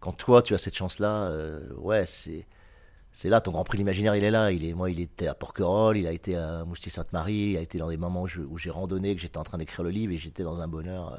quand 0.03 0.13
toi 0.13 0.43
tu 0.43 0.53
as 0.53 0.59
cette 0.59 0.75
chance 0.75 0.99
là 0.99 1.29
euh, 1.29 1.61
ouais 1.77 2.05
c'est 2.07 3.29
là 3.29 3.41
ton 3.41 3.53
grand 3.53 3.63
prix 3.63 3.79
l'imaginaire 3.79 4.17
il 4.17 4.25
est 4.25 4.33
là. 4.33 4.51
Il 4.51 4.65
est 4.65 4.75
moi 4.75 4.91
il 4.91 4.99
était 5.01 5.29
à 5.29 5.35
Porquerolles 5.35 5.97
il 5.97 6.09
a 6.09 6.13
été 6.13 6.37
à 6.37 6.65
Moustier 6.65 6.91
Sainte-Marie 6.91 7.53
il 7.53 7.57
a 7.57 7.61
été 7.61 7.79
dans 7.79 7.89
des 7.89 7.97
moments 7.97 8.23
où, 8.23 8.59
j'ai 8.59 8.71
randonné 8.71 9.15
que 9.15 9.21
j'étais 9.21 9.39
en 9.39 9.45
train 9.45 9.59
d'écrire 9.59 9.85
le 9.85 9.91
livre 9.91 10.13
et 10.13 10.19
j'étais 10.19 10.43
dans 10.43 10.61
un 10.61 10.67
bonheur 10.67 11.13
euh, 11.13 11.19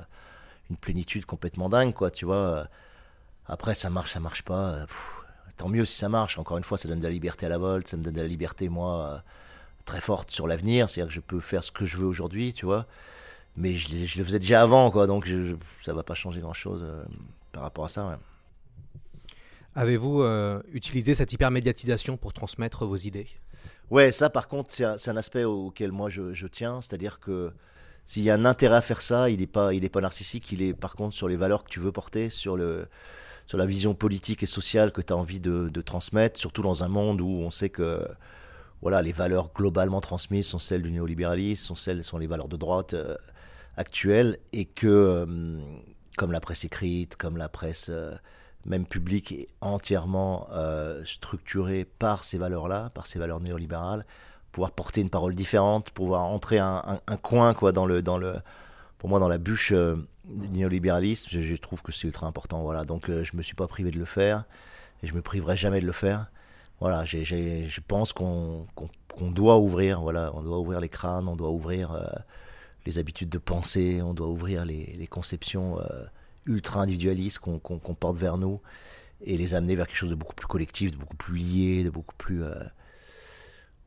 une 0.70 0.76
plénitude 0.76 1.26
complètement 1.26 1.70
dingue 1.70 1.94
quoi 1.94 2.12
tu 2.12 2.26
vois. 2.26 2.68
Après 3.48 3.74
ça 3.74 3.90
marche 3.90 4.12
ça 4.12 4.20
marche 4.20 4.44
pas 4.44 4.72
euh, 4.72 4.86
tant 5.56 5.70
mieux 5.70 5.86
si 5.86 5.96
ça 5.96 6.10
marche. 6.10 6.38
Encore 6.38 6.58
une 6.58 6.66
fois 6.66 6.78
ça 6.78 6.90
donne 6.90 7.00
de 7.00 7.06
la 7.06 7.10
liberté 7.10 7.46
à 7.46 7.50
la 7.50 7.58
volte 7.58 7.88
ça 7.88 7.96
me 7.96 8.04
donne 8.04 8.16
de 8.16 8.22
la 8.22 8.28
liberté 8.28 8.68
moi 8.68 9.24
très 9.86 10.02
forte 10.02 10.30
sur 10.30 10.46
l'avenir. 10.46 10.90
C'est-à-dire 10.90 11.08
que 11.08 11.16
je 11.16 11.22
peux 11.22 11.40
faire 11.40 11.64
ce 11.64 11.72
que 11.72 11.86
je 11.86 11.96
veux 11.96 12.08
aujourd'hui 12.08 12.54
tu 12.54 12.66
vois. 12.66 12.86
Mais 13.56 13.74
je, 13.76 14.18
le 14.18 14.26
faisais 14.26 14.40
déjà 14.40 14.62
avant 14.62 14.92
quoi 14.92 15.08
donc 15.08 15.26
je, 15.26 15.56
ça 15.84 15.94
va 15.94 16.04
pas 16.04 16.16
changer 16.16 16.42
grand 16.42 16.54
chose 16.54 16.86
par 17.54 17.64
rapport 17.64 17.86
à 17.86 17.88
ça 17.88 18.08
ouais. 18.08 18.16
Avez-vous 19.76 20.22
euh, 20.22 20.62
utilisé 20.72 21.16
cette 21.16 21.34
hypermédiatisation 21.34 22.16
pour 22.18 22.34
transmettre 22.34 22.86
vos 22.86 22.96
idées? 22.96 23.28
Ouais, 23.90 24.12
ça 24.12 24.30
par 24.30 24.48
contre, 24.48 24.72
c'est 24.72 25.10
un, 25.10 25.18
aspect 25.18 25.44
auquel 25.44 25.92
moi 25.92 26.10
je, 26.10 26.48
tiens, 26.48 26.82
c'est-à-dire 26.82 27.20
que 27.20 27.52
s'il 28.06 28.24
y 28.24 28.30
a 28.30 28.36
un 28.36 28.46
intérêt 28.46 28.76
à 28.76 28.82
faire 28.82 29.02
ça, 29.02 29.30
il 29.30 29.40
n'est 29.40 29.48
pas, 29.48 29.72
pas 29.92 30.02
narcissique, 30.02 30.52
il 30.52 30.62
est 30.62 30.74
par 30.74 30.96
contre 30.96 31.16
sur 31.16 31.28
les 31.28 31.38
valeurs 31.38 31.64
que 31.64 31.70
tu 31.70 31.80
veux 31.80 31.92
porter, 31.92 32.30
sur, 32.30 32.56
le, 32.56 32.88
sur 33.48 33.58
la 33.58 33.66
vision 33.66 33.96
politique 33.96 34.44
et 34.44 34.48
sociale 34.48 34.92
que 34.92 35.02
tu 35.02 35.14
as 35.14 35.18
envie 35.18 35.40
de, 35.40 35.70
transmettre, 35.82 36.40
surtout 36.40 36.62
dans 36.62 36.84
un 36.84 36.88
monde 36.88 37.22
où 37.22 37.30
on 37.30 37.50
sait 37.50 37.70
que 37.70 38.06
voilà, 38.82 39.02
les 39.02 39.14
valeurs 39.14 39.52
globalement 39.54 40.02
transmises 40.02 40.48
sont 40.48 40.60
celles 40.60 40.82
du 40.82 40.92
néolibéralisme, 40.92 41.64
sont 41.64 41.76
celles 41.76 42.04
sont 42.04 42.18
les 42.18 42.28
valeurs 42.28 42.50
de 42.50 42.58
droite 42.58 42.94
euh, 42.94 43.16
actuelles, 43.78 44.38
et 44.52 44.66
que, 44.66 44.88
euh, 44.88 45.58
comme 46.18 46.32
la 46.34 46.42
presse 46.42 46.66
écrite, 46.66 47.16
comme 47.16 47.38
la 47.38 47.48
presse 47.48 47.90
même 48.66 48.86
public 48.86 49.32
est 49.32 49.48
entièrement 49.62 50.48
euh, 50.52 51.04
structuré 51.06 51.86
par 51.86 52.24
ces 52.24 52.38
valeurs-là, 52.38 52.90
par 52.94 53.08
ces 53.08 53.20
valeurs 53.20 53.40
néolibérales, 53.40 54.06
pouvoir 54.52 54.72
porter 54.72 55.02
une 55.02 55.10
parole 55.10 55.36
différente, 55.36 55.90
pouvoir 55.92 56.24
entrer 56.24 56.60
un, 56.60 57.00
coin 57.22 57.54
quoi 57.54 57.72
dans 57.72 57.86
le 57.86 58.02
dans 58.02 58.18
le 58.18 58.36
pour 58.98 59.10
moi 59.10 59.20
dans 59.20 59.28
la 59.28 59.38
bûche 59.38 59.74
euh, 59.74 59.96
du 60.26 60.48
néolibéralisme, 60.48 61.30
je, 61.30 61.56
trouve 61.56 61.82
que 61.82 61.92
c'est 61.92 62.08
ultra 62.08 62.28
important. 62.28 62.62
Voilà, 62.62 62.86
donc 62.86 63.10
euh, 63.10 63.24
je 63.26 63.36
me 63.36 63.42
suis 63.42 63.56
pas 63.56 63.68
privé 63.68 63.92
de 63.92 64.00
le 64.00 64.06
faire 64.06 64.46
et 65.02 65.08
je 65.08 65.14
me 65.14 65.22
priverai 65.22 65.58
jamais 65.58 65.82
de 65.82 65.86
le 65.86 65.92
faire. 65.92 66.28
Voilà, 66.80 67.06
je 67.06 67.80
pense 67.88 68.14
qu'on, 68.14 68.66
qu'on, 68.76 69.32
doit 69.32 69.58
ouvrir, 69.58 70.02
voilà, 70.02 70.32
on 70.34 70.42
doit 70.42 70.60
ouvrir 70.60 70.82
les 70.82 70.90
crânes, 70.90 71.30
on 71.30 71.36
doit 71.36 71.50
ouvrir 71.50 71.98
les 72.86 73.00
habitudes 73.00 73.30
de 73.30 73.38
pensée, 73.38 74.02
on 74.02 74.14
doit 74.14 74.28
ouvrir 74.28 74.66
les, 74.66 74.94
les 74.98 75.08
conceptions 75.08 75.78
ultra 76.46 76.82
individualistes 76.82 77.40
qu'on 77.40 77.60
porte 77.60 78.18
vers 78.18 78.38
nous 78.38 78.60
et 79.24 79.38
les 79.38 79.56
amener 79.56 79.76
vers 79.76 79.88
quelque 79.88 79.98
chose 79.98 80.10
de 80.10 80.16
beaucoup 80.16 80.36
plus 80.36 80.48
collectif, 80.48 80.92
de 80.92 80.98
beaucoup 80.98 81.16
plus 81.16 81.36
lié, 81.36 81.84
de 81.84 81.90
beaucoup 81.90 82.16
plus 82.18 82.44
euh, 82.44 82.56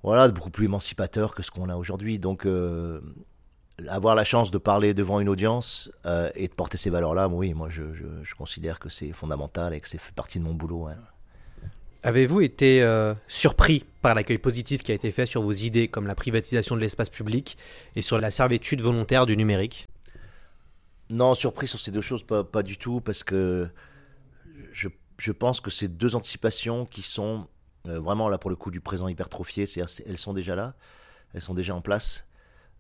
voilà, 0.03 0.29
de 0.29 0.33
beaucoup 0.33 0.51
plus 0.51 0.67
émancipateur 0.67 1.35
que 1.35 1.43
ce 1.43 1.51
qu'on 1.51 1.69
a 1.69 1.77
aujourd'hui. 1.77 2.19
Donc 2.19 2.47
euh, 2.47 3.01
avoir 3.89 4.15
la 4.15 4.25
chance 4.25 4.51
de 4.51 4.59
parler 4.59 4.95
devant 4.95 5.21
une 5.21 5.29
audience 5.29 5.91
euh, 6.07 6.31
et 6.35 6.49
de 6.49 6.55
porter 6.55 6.79
ces 6.79 6.91
valeurs-là, 6.91 7.29
oui, 7.29 7.55
moi 7.55 7.69
je, 7.69 7.93
je, 7.93 8.35
considère 8.35 8.79
que 8.79 8.89
c'est 8.89 9.13
fondamental 9.13 9.75
et 9.75 9.81
que 9.81 9.89
c'est 9.89 9.99
fait 9.99 10.15
partie 10.15 10.39
de 10.39 10.45
mon 10.45 10.55
boulot. 10.55 10.89
Avez-vous 12.03 12.41
été 12.41 12.87
surpris 13.27 13.85
par 14.01 14.15
l'accueil 14.15 14.39
positif 14.39 14.85
qui 14.85 14.93
a 14.93 14.95
été 14.95 15.11
fait 15.11 15.27
sur 15.27 15.43
vos 15.43 15.53
idées 15.53 15.89
comme 15.89 16.07
la 16.07 16.15
privatisation 16.15 16.77
de 16.77 16.81
l'espace 16.81 17.11
public 17.11 17.59
et 17.97 18.03
sur 18.03 18.21
la 18.21 18.31
servitude 18.31 18.81
volontaire 18.81 19.27
du 19.27 19.37
numérique? 19.37 19.89
Non, 21.11 21.35
surpris 21.35 21.67
sur 21.67 21.79
ces 21.79 21.91
deux 21.91 22.01
choses, 22.01 22.25
pas, 22.25 22.43
pas 22.45 22.63
du 22.63 22.79
tout, 22.79 23.01
parce 23.01 23.23
que 23.23 23.69
je, 24.73 24.89
je 25.19 25.33
pense 25.33 25.61
que 25.61 25.71
ces 25.71 25.89
deux 25.89 26.15
anticipations 26.15 26.85
qui 26.85 27.03
sont 27.03 27.47
euh, 27.87 28.01
vraiment 28.01 28.29
là 28.29 28.39
pour 28.39 28.51
le 28.51 28.57
coup 28.57 28.71
du 28.71 28.81
présent 28.81 29.09
hypertrophié, 29.09 29.67
c'est-à-dire 29.67 29.95
elles 30.07 30.19
sont 30.19 30.35
déjà 30.35 30.57
là, 30.57 30.75
elles 31.33 31.41
sont 31.41 31.55
déjà 31.55 31.75
en 31.75 31.81
place. 31.81 32.27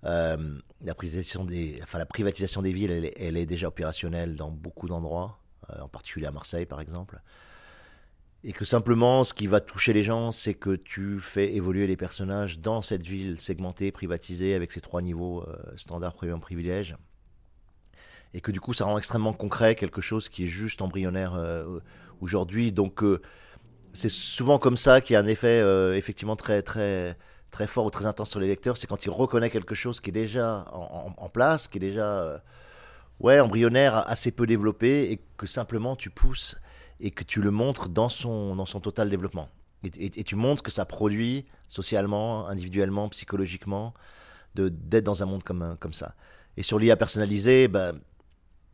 Euh, 0.04 0.58
la, 0.82 0.94
privatisation 0.94 1.44
des, 1.44 1.80
enfin, 1.82 1.98
la 1.98 2.06
privatisation 2.06 2.62
des 2.62 2.72
villes, 2.72 3.12
elle, 3.16 3.36
est- 3.36 3.46
déjà 3.46 3.68
opérationnelle 3.68 4.36
dans 4.36 4.50
beaucoup 4.50 4.88
d'endroits, 4.88 5.38
euh, 5.70 5.80
en 5.80 5.88
particulier 5.88 6.26
à 6.26 6.32
Marseille 6.32 6.66
par 6.66 6.80
exemple. 6.80 7.20
Et 8.44 8.52
que 8.52 8.64
simplement, 8.64 9.24
ce 9.24 9.34
qui 9.34 9.46
va 9.46 9.60
toucher 9.60 9.92
les 9.92 10.02
gens, 10.02 10.30
c'est 10.30 10.54
que 10.54 10.76
tu 10.76 11.18
fais 11.20 11.54
évoluer 11.54 11.86
les 11.86 11.96
personnages 11.96 12.60
dans 12.60 12.82
cette 12.82 13.02
ville 13.04 13.40
segmentée, 13.40 13.90
privatisée, 13.90 14.54
avec 14.54 14.70
ses 14.70 14.80
trois 14.80 15.02
niveaux 15.02 15.44
standard, 15.74 16.12
premium, 16.14 16.38
privilège. 16.38 16.96
Et 18.36 18.42
que 18.42 18.52
du 18.52 18.60
coup, 18.60 18.74
ça 18.74 18.84
rend 18.84 18.98
extrêmement 18.98 19.32
concret 19.32 19.74
quelque 19.76 20.02
chose 20.02 20.28
qui 20.28 20.44
est 20.44 20.46
juste 20.46 20.82
embryonnaire 20.82 21.34
euh, 21.34 21.80
aujourd'hui. 22.20 22.70
Donc, 22.70 23.02
euh, 23.02 23.22
c'est 23.94 24.10
souvent 24.10 24.58
comme 24.58 24.76
ça 24.76 25.00
qu'il 25.00 25.14
y 25.14 25.16
a 25.16 25.20
un 25.20 25.26
effet 25.26 25.62
euh, 25.62 25.96
effectivement 25.96 26.36
très, 26.36 26.60
très, 26.60 27.16
très 27.50 27.66
fort 27.66 27.86
ou 27.86 27.90
très 27.90 28.04
intense 28.04 28.28
sur 28.28 28.38
les 28.38 28.46
lecteurs. 28.46 28.76
C'est 28.76 28.86
quand 28.86 29.06
il 29.06 29.10
reconnaît 29.10 29.48
quelque 29.48 29.74
chose 29.74 30.00
qui 30.00 30.10
est 30.10 30.12
déjà 30.12 30.66
en, 30.70 31.30
place, 31.30 31.66
qui 31.66 31.78
est 31.78 31.80
déjà 31.80 32.42
ouais, 33.20 33.40
embryonnaire, 33.40 34.06
assez 34.06 34.32
peu 34.32 34.46
développé, 34.46 35.10
et 35.12 35.22
que 35.38 35.46
simplement 35.46 35.96
tu 35.96 36.10
pousses 36.10 36.58
et 37.00 37.10
que 37.10 37.24
tu 37.24 37.40
le 37.40 37.50
montres 37.50 37.88
dans 37.88 38.10
son, 38.10 38.54
dans 38.54 38.66
son 38.66 38.80
total 38.80 39.08
développement. 39.08 39.48
Et, 39.82 40.24
tu 40.24 40.36
montres 40.36 40.62
que 40.62 40.70
ça 40.70 40.84
produit 40.84 41.46
socialement, 41.68 42.48
individuellement, 42.48 43.08
psychologiquement, 43.08 43.94
d'être 44.54 45.04
dans 45.04 45.22
un 45.22 45.26
monde 45.26 45.42
comme, 45.42 45.78
comme 45.80 45.94
ça. 45.94 46.14
Et 46.58 46.62
sur 46.62 46.78
l'IA 46.78 46.96
personnalisée, 46.96 47.68
ben, 47.68 47.98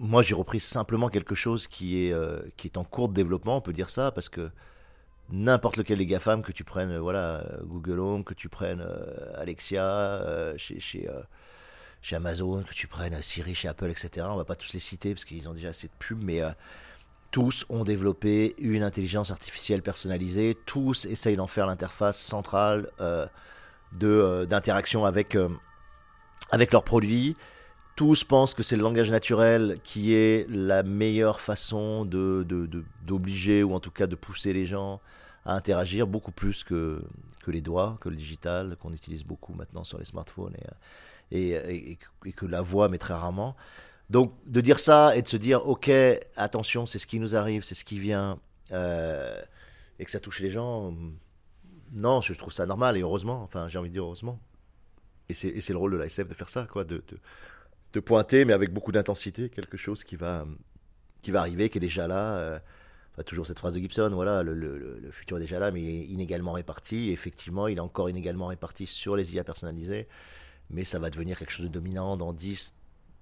moi 0.02 0.20
j'ai 0.20 0.34
repris 0.34 0.58
simplement 0.58 1.08
quelque 1.08 1.36
chose 1.36 1.68
qui 1.68 2.04
est, 2.04 2.12
euh, 2.12 2.40
qui 2.56 2.66
est 2.66 2.76
en 2.76 2.82
cours 2.82 3.08
de 3.08 3.14
développement, 3.14 3.56
on 3.56 3.60
peut 3.60 3.72
dire 3.72 3.88
ça, 3.88 4.10
parce 4.10 4.28
que 4.28 4.50
n'importe 5.30 5.76
lequel 5.76 5.98
des 5.98 6.06
GAFAM, 6.06 6.42
que 6.42 6.50
tu 6.50 6.64
prennes 6.64 6.90
euh, 6.90 7.00
voilà, 7.00 7.36
euh, 7.36 7.62
Google 7.62 8.00
Home, 8.00 8.24
que 8.24 8.34
tu 8.34 8.48
prennes 8.48 8.84
Alexia 9.36 10.54
chez, 10.56 10.80
chez, 10.80 11.08
chez 12.02 12.16
Amazon, 12.16 12.64
que 12.64 12.74
tu 12.74 12.88
prennes 12.88 13.22
Siri 13.22 13.54
chez 13.54 13.68
Apple, 13.68 13.90
etc. 13.90 14.26
On 14.28 14.36
va 14.36 14.44
pas 14.44 14.56
tous 14.56 14.72
les 14.72 14.80
citer 14.80 15.14
parce 15.14 15.24
qu'ils 15.24 15.48
ont 15.48 15.54
déjà 15.54 15.68
assez 15.68 15.86
de 15.86 15.92
pubs, 16.00 16.22
mais 16.22 16.40
tous 17.30 17.64
ont 17.68 17.84
développé 17.84 18.56
une 18.58 18.82
intelligence 18.82 19.30
artificielle 19.30 19.82
personnalisée, 19.82 20.58
tous 20.66 21.04
essayent 21.06 21.36
d'en 21.36 21.46
faire 21.46 21.66
l'interface 21.66 22.18
centrale 22.18 22.90
d'interaction 23.92 25.04
avec, 25.04 25.38
avec 26.50 26.72
leurs 26.72 26.84
produits. 26.84 27.36
Tous 27.96 28.24
pensent 28.24 28.54
que 28.54 28.62
c'est 28.62 28.76
le 28.76 28.82
langage 28.82 29.10
naturel 29.10 29.76
qui 29.84 30.14
est 30.14 30.48
la 30.48 30.82
meilleure 30.82 31.40
façon 31.40 32.04
de, 32.04 32.46
d'obliger 33.04 33.62
ou 33.62 33.74
en 33.74 33.80
tout 33.80 33.90
cas 33.90 34.06
de 34.06 34.16
pousser 34.16 34.52
les 34.52 34.66
gens 34.66 35.00
à 35.44 35.54
interagir 35.54 36.06
beaucoup 36.06 36.32
plus 36.32 36.64
que, 36.64 37.02
que 37.42 37.50
les 37.50 37.60
doigts, 37.60 37.98
que 38.00 38.08
le 38.08 38.16
digital, 38.16 38.76
qu'on 38.80 38.92
utilise 38.92 39.24
beaucoup 39.24 39.54
maintenant 39.54 39.84
sur 39.84 39.98
les 39.98 40.04
smartphones 40.04 40.54
et, 41.30 41.56
euh, 41.56 41.96
et, 42.24 42.32
que 42.32 42.46
la 42.46 42.62
voix, 42.62 42.88
mais 42.88 42.98
très 42.98 43.14
rarement. 43.14 43.56
Donc 44.08 44.32
de 44.46 44.60
dire 44.60 44.78
ça 44.78 45.16
et 45.16 45.22
de 45.22 45.28
se 45.28 45.36
dire, 45.36 45.66
ok, 45.66 45.90
attention, 46.36 46.86
c'est 46.86 46.98
ce 46.98 47.06
qui 47.06 47.18
nous 47.18 47.36
arrive, 47.36 47.62
c'est 47.64 47.74
ce 47.74 47.84
qui 47.84 47.98
vient, 47.98 48.38
euh, 48.70 49.40
et 49.98 50.04
que 50.04 50.10
ça 50.10 50.20
touche 50.20 50.40
les 50.40 50.50
gens, 50.50 50.94
non, 51.92 52.20
je 52.20 52.32
trouve 52.32 52.52
ça 52.52 52.66
normal 52.66 52.96
et 52.96 53.00
heureusement, 53.00 53.42
enfin 53.42 53.68
j'ai 53.68 53.78
envie 53.78 53.90
de 53.90 53.94
dire 53.94 54.04
heureusement. 54.04 54.40
Et 55.28 55.34
c'est, 55.34 55.68
le 55.70 55.76
rôle 55.76 55.92
de 55.92 55.96
la 55.96 56.06
SF 56.06 56.28
de 56.28 56.34
faire 56.34 56.48
ça, 56.48 56.66
quoi, 56.70 56.84
de, 56.84 56.96
de, 56.96 57.18
de 57.92 58.00
pointer, 58.00 58.44
mais 58.44 58.52
avec 58.52 58.72
beaucoup 58.72 58.92
d'intensité, 58.92 59.48
quelque 59.50 59.76
chose 59.76 60.04
qui 60.04 60.16
va, 60.16 60.46
qui 61.22 61.30
va 61.30 61.40
arriver, 61.40 61.70
qui 61.70 61.78
est 61.78 61.80
déjà 61.80 62.08
là. 62.08 62.36
euh, 62.36 62.58
toujours 63.26 63.46
cette 63.46 63.58
phrase 63.58 63.74
de 63.74 63.80
Gibson, 63.80 64.10
voilà, 64.14 64.42
le, 64.42 64.54
le- 64.54 65.10
futur 65.12 65.36
est 65.38 65.40
déjà 65.40 65.58
là, 65.58 65.70
mais 65.70 65.82
il 65.82 65.88
est 65.88 66.06
inégalement 66.06 66.52
réparti. 66.52 67.10
Effectivement, 67.12 67.68
il 67.68 67.78
est 67.78 67.80
encore 67.80 68.10
inégalement 68.10 68.46
réparti 68.46 68.86
sur 68.86 69.16
les 69.16 69.34
IA 69.36 69.44
personnalisées, 69.44 70.08
mais 70.70 70.84
ça 70.84 70.98
va 70.98 71.10
devenir 71.10 71.38
quelque 71.38 71.52
chose 71.52 71.66
de 71.66 71.70
dominant 71.72 72.16
dans 72.16 72.32
10, 72.32 72.74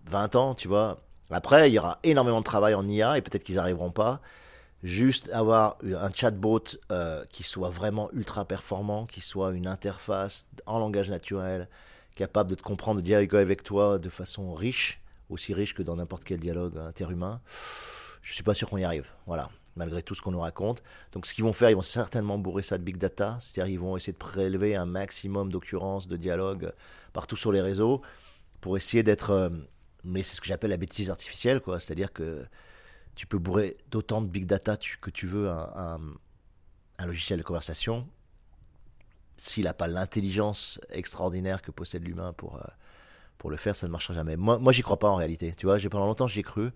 20 0.07 0.35
ans, 0.37 0.55
tu 0.55 0.69
vois. 0.69 1.03
Après, 1.31 1.71
il 1.71 1.75
y 1.75 1.79
aura 1.79 1.99
énormément 2.05 2.41
de 2.41 2.45
travail 2.45 2.75
en 2.75 2.89
IA, 2.89 3.19
et 3.19 3.23
peut-être 3.23 3.45
qu'ils 3.45 3.57
n'arriveront 3.57 3.91
pas. 3.93 4.21
Juste 4.83 5.31
avoir 5.33 5.77
un 5.85 6.11
chatbot 6.13 6.63
euh, 6.91 7.25
qui 7.31 7.43
soit 7.43 7.69
vraiment 7.71 8.11
ultra 8.13 8.47
performant, 8.47 9.07
qui 9.07 9.21
soit 9.21 9.53
une 9.53 9.67
interface 9.67 10.49
en 10.67 10.79
langage 10.79 11.11
naturel, 11.11 11.69
capable 12.21 12.51
de 12.51 12.55
te 12.55 12.63
comprendre, 12.63 13.01
de 13.01 13.07
dialoguer 13.07 13.39
avec 13.39 13.63
toi 13.63 13.99
de 13.99 14.11
façon 14.11 14.53
riche, 14.53 15.01
aussi 15.31 15.55
riche 15.55 15.73
que 15.75 15.83
dans 15.83 15.97
n'importe 15.97 16.25
quel 16.25 16.39
dialogue 16.39 16.77
interhumain, 16.77 17.41
je 18.21 18.35
suis 18.35 18.43
pas 18.43 18.53
sûr 18.53 18.69
qu'on 18.69 18.77
y 18.77 18.85
arrive. 18.85 19.09
Voilà, 19.27 19.49
malgré 19.75 20.03
tout 20.03 20.15
ce 20.15 20.21
qu'on 20.21 20.31
nous 20.33 20.41
raconte. 20.41 20.83
Donc, 21.13 21.25
ce 21.25 21.33
qu'ils 21.33 21.45
vont 21.45 21.55
faire, 21.55 21.71
ils 21.71 21.77
vont 21.77 21.81
certainement 21.83 22.37
bourrer 22.37 22.63
ça 22.63 22.77
de 22.77 22.83
big 22.83 22.99
data, 22.99 23.39
c'est-à-dire 23.41 23.73
ils 23.73 23.81
vont 23.81 23.97
essayer 23.97 24.13
de 24.13 24.19
prélever 24.19 24.77
un 24.77 24.85
maximum 24.85 25.51
d'occurrences, 25.51 26.09
de 26.09 26.19
dialogues 26.19 26.73
partout 27.15 27.37
sur 27.37 27.53
les 27.53 27.63
réseaux 27.63 28.03
pour 28.61 28.77
essayer 28.77 29.03
d'être. 29.03 29.31
euh, 29.31 29.49
mais 30.05 30.23
c'est 30.23 30.37
ce 30.37 30.43
que 30.43 30.47
j'appelle 30.47 30.71
la 30.71 30.77
bêtise 30.77 31.09
artificielle, 31.11 31.61
quoi. 31.61 31.81
C'est-à-dire 31.81 32.13
que 32.13 32.45
tu 33.15 33.27
peux 33.27 33.39
bourrer 33.39 33.79
d'autant 33.91 34.21
de 34.21 34.29
big 34.29 34.45
data 34.45 34.77
que 35.01 35.11
tu 35.11 35.27
veux 35.27 35.49
un- 35.49 36.01
un 36.99 37.07
logiciel 37.07 37.39
de 37.39 37.45
conversation. 37.45 38.07
S'il 39.41 39.65
n'a 39.65 39.73
pas 39.73 39.87
l'intelligence 39.87 40.79
extraordinaire 40.91 41.63
que 41.63 41.71
possède 41.71 42.05
l'humain 42.05 42.35
pour, 42.35 42.57
euh, 42.57 42.61
pour 43.39 43.49
le 43.49 43.57
faire, 43.57 43.75
ça 43.75 43.87
ne 43.87 43.91
marchera 43.91 44.13
jamais. 44.13 44.37
Moi, 44.37 44.59
moi 44.59 44.71
j'y 44.71 44.83
crois 44.83 44.99
pas 44.99 45.09
en 45.09 45.15
réalité. 45.15 45.55
Tu 45.57 45.65
vois, 45.65 45.79
pendant 45.91 46.05
longtemps 46.05 46.27
j'y 46.27 46.41
ai 46.41 46.43
cru 46.43 46.69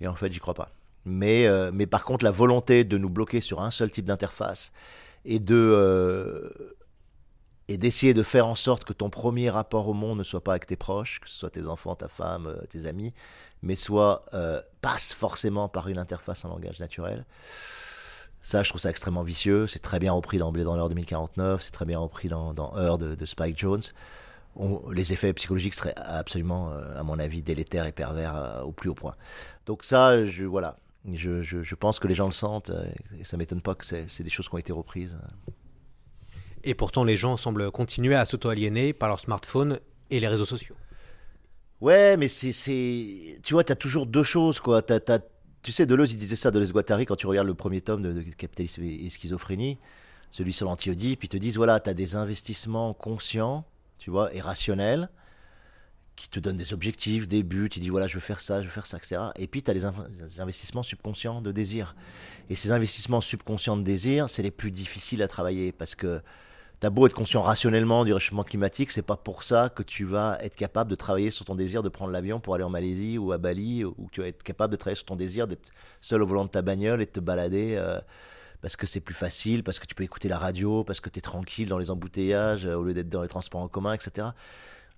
et 0.00 0.08
en 0.08 0.14
fait 0.14 0.32
j'y 0.32 0.38
crois 0.38 0.54
pas. 0.54 0.70
Mais, 1.04 1.46
euh, 1.46 1.70
mais 1.74 1.84
par 1.84 2.06
contre, 2.06 2.24
la 2.24 2.30
volonté 2.30 2.84
de 2.84 2.96
nous 2.96 3.10
bloquer 3.10 3.42
sur 3.42 3.60
un 3.60 3.70
seul 3.70 3.90
type 3.90 4.06
d'interface 4.06 4.72
et 5.26 5.40
de 5.40 5.56
euh, 5.56 6.48
et 7.68 7.76
d'essayer 7.76 8.14
de 8.14 8.22
faire 8.22 8.46
en 8.46 8.54
sorte 8.54 8.84
que 8.84 8.94
ton 8.94 9.10
premier 9.10 9.50
rapport 9.50 9.86
au 9.86 9.92
monde 9.92 10.16
ne 10.16 10.24
soit 10.24 10.42
pas 10.42 10.52
avec 10.52 10.64
tes 10.64 10.76
proches, 10.76 11.20
que 11.20 11.28
ce 11.28 11.36
soit 11.36 11.50
tes 11.50 11.66
enfants, 11.66 11.96
ta 11.96 12.08
femme, 12.08 12.56
tes 12.70 12.86
amis, 12.86 13.12
mais 13.60 13.74
soit 13.74 14.22
passe 14.80 15.12
forcément 15.12 15.68
par 15.68 15.88
une 15.88 15.98
interface 15.98 16.46
en 16.46 16.48
langage 16.48 16.80
naturel. 16.80 17.26
Ça, 18.46 18.62
je 18.62 18.68
trouve 18.68 18.80
ça 18.80 18.90
extrêmement 18.90 19.24
vicieux. 19.24 19.66
C'est 19.66 19.80
très 19.80 19.98
bien 19.98 20.12
repris 20.12 20.38
dans 20.38 20.52
Blade 20.52 20.68
Runner 20.68 20.88
2049, 20.88 21.60
c'est 21.62 21.72
très 21.72 21.84
bien 21.84 21.98
repris 21.98 22.28
dans, 22.28 22.54
dans 22.54 22.76
Heure 22.76 22.96
de, 22.96 23.16
de 23.16 23.26
Spike 23.26 23.58
Jones. 23.58 23.82
On- 24.54 24.88
les 24.90 25.12
effets 25.12 25.32
psychologiques 25.32 25.74
seraient 25.74 25.96
absolument, 25.96 26.70
euh, 26.70 26.96
à 26.96 27.02
mon 27.02 27.18
avis, 27.18 27.42
délétères 27.42 27.86
et 27.86 27.90
pervers 27.90 28.36
euh, 28.36 28.62
au 28.62 28.70
plus 28.70 28.88
haut 28.88 28.94
point. 28.94 29.16
Donc 29.66 29.82
ça, 29.82 30.24
je, 30.24 30.44
voilà, 30.44 30.78
je, 31.12 31.42
je, 31.42 31.64
je 31.64 31.74
pense 31.74 31.98
que 31.98 32.06
les 32.06 32.14
gens 32.14 32.26
le 32.26 32.30
sentent, 32.30 32.70
euh, 32.70 32.86
et 33.18 33.24
ça 33.24 33.36
m'étonne 33.36 33.60
pas 33.62 33.74
que 33.74 33.84
c'est 33.84 34.22
des 34.22 34.30
choses 34.30 34.48
qui 34.48 34.54
ont 34.54 34.58
été 34.58 34.72
reprises. 34.72 35.18
Et 36.62 36.74
pourtant, 36.76 37.02
les 37.02 37.16
gens 37.16 37.36
semblent 37.36 37.72
continuer 37.72 38.14
à 38.14 38.24
s'auto-aliéner 38.26 38.92
par 38.92 39.08
leur 39.08 39.18
smartphone 39.18 39.80
et 40.10 40.20
les 40.20 40.28
réseaux 40.28 40.44
sociaux. 40.44 40.76
Ouais, 41.80 42.16
mais 42.16 42.28
c'est, 42.28 42.52
tu 43.42 43.54
vois, 43.54 43.64
t'as 43.64 43.74
toujours 43.74 44.06
deux 44.06 44.22
choses, 44.22 44.60
quoi. 44.60 44.82
T'as, 44.82 45.18
tu 45.66 45.72
sais, 45.72 45.84
Deleuze, 45.84 46.12
il 46.12 46.16
disait 46.16 46.36
ça, 46.36 46.52
Deleuze 46.52 46.70
Guattari, 46.70 47.06
quand 47.06 47.16
tu 47.16 47.26
regardes 47.26 47.48
le 47.48 47.54
premier 47.54 47.80
tome 47.80 48.00
de, 48.00 48.22
Capitalisme 48.22 48.84
et 48.84 49.08
schizophrénie, 49.08 49.78
celui 50.30 50.52
sur 50.52 50.68
l'anti-Oedipe, 50.68 51.24
ils 51.24 51.28
te 51.28 51.36
disent, 51.36 51.56
voilà, 51.56 51.80
t'as 51.80 51.92
des 51.92 52.14
investissements 52.14 52.94
conscients, 52.94 53.64
tu 53.98 54.10
vois, 54.10 54.32
et 54.32 54.40
rationnels, 54.40 55.08
qui 56.14 56.28
te 56.28 56.38
donnent 56.38 56.56
des 56.56 56.72
objectifs, 56.72 57.26
des 57.26 57.42
buts, 57.42 57.68
tu 57.68 57.80
dis, 57.80 57.88
voilà, 57.88 58.06
je 58.06 58.14
veux 58.14 58.20
faire 58.20 58.38
ça, 58.38 58.60
je 58.60 58.66
veux 58.66 58.70
faire 58.70 58.86
ça, 58.86 58.98
etc. 58.98 59.16
Et 59.34 59.48
puis, 59.48 59.60
t'as 59.64 59.74
des, 59.74 59.84
inv- 59.84 60.08
des 60.08 60.40
investissements 60.40 60.84
subconscients 60.84 61.42
de 61.42 61.50
désir. 61.50 61.96
Et 62.48 62.54
ces 62.54 62.70
investissements 62.70 63.20
subconscients 63.20 63.76
de 63.76 63.82
désir, 63.82 64.30
c'est 64.30 64.44
les 64.44 64.52
plus 64.52 64.70
difficiles 64.70 65.20
à 65.20 65.26
travailler, 65.26 65.72
parce 65.72 65.96
que 65.96 66.22
T'as 66.78 66.90
beau 66.90 67.06
être 67.06 67.14
conscient 67.14 67.40
rationnellement 67.40 68.04
du 68.04 68.12
réchauffement 68.12 68.44
climatique, 68.44 68.90
c'est 68.90 69.00
pas 69.00 69.16
pour 69.16 69.44
ça 69.44 69.70
que 69.70 69.82
tu 69.82 70.04
vas 70.04 70.36
être 70.42 70.56
capable 70.56 70.90
de 70.90 70.94
travailler 70.94 71.30
sur 71.30 71.46
ton 71.46 71.54
désir 71.54 71.82
de 71.82 71.88
prendre 71.88 72.12
l'avion 72.12 72.38
pour 72.38 72.54
aller 72.54 72.64
en 72.64 72.70
Malaisie 72.70 73.16
ou 73.16 73.32
à 73.32 73.38
Bali, 73.38 73.82
ou 73.82 73.92
que 73.92 74.10
tu 74.12 74.20
vas 74.20 74.28
être 74.28 74.42
capable 74.42 74.72
de 74.72 74.76
travailler 74.76 74.96
sur 74.96 75.06
ton 75.06 75.16
désir 75.16 75.46
d'être 75.46 75.70
seul 76.02 76.22
au 76.22 76.26
volant 76.26 76.44
de 76.44 76.50
ta 76.50 76.60
bagnole 76.60 77.00
et 77.00 77.06
de 77.06 77.10
te 77.10 77.20
balader 77.20 77.76
euh, 77.78 77.98
parce 78.60 78.76
que 78.76 78.86
c'est 78.86 79.00
plus 79.00 79.14
facile, 79.14 79.62
parce 79.62 79.78
que 79.78 79.86
tu 79.86 79.94
peux 79.94 80.04
écouter 80.04 80.28
la 80.28 80.38
radio, 80.38 80.84
parce 80.84 81.00
que 81.00 81.08
tu 81.08 81.18
es 81.18 81.22
tranquille 81.22 81.68
dans 81.68 81.78
les 81.78 81.90
embouteillages 81.90 82.66
euh, 82.66 82.74
au 82.74 82.82
lieu 82.82 82.92
d'être 82.92 83.08
dans 83.08 83.22
les 83.22 83.28
transports 83.28 83.62
en 83.62 83.68
commun, 83.68 83.94
etc. 83.94 84.28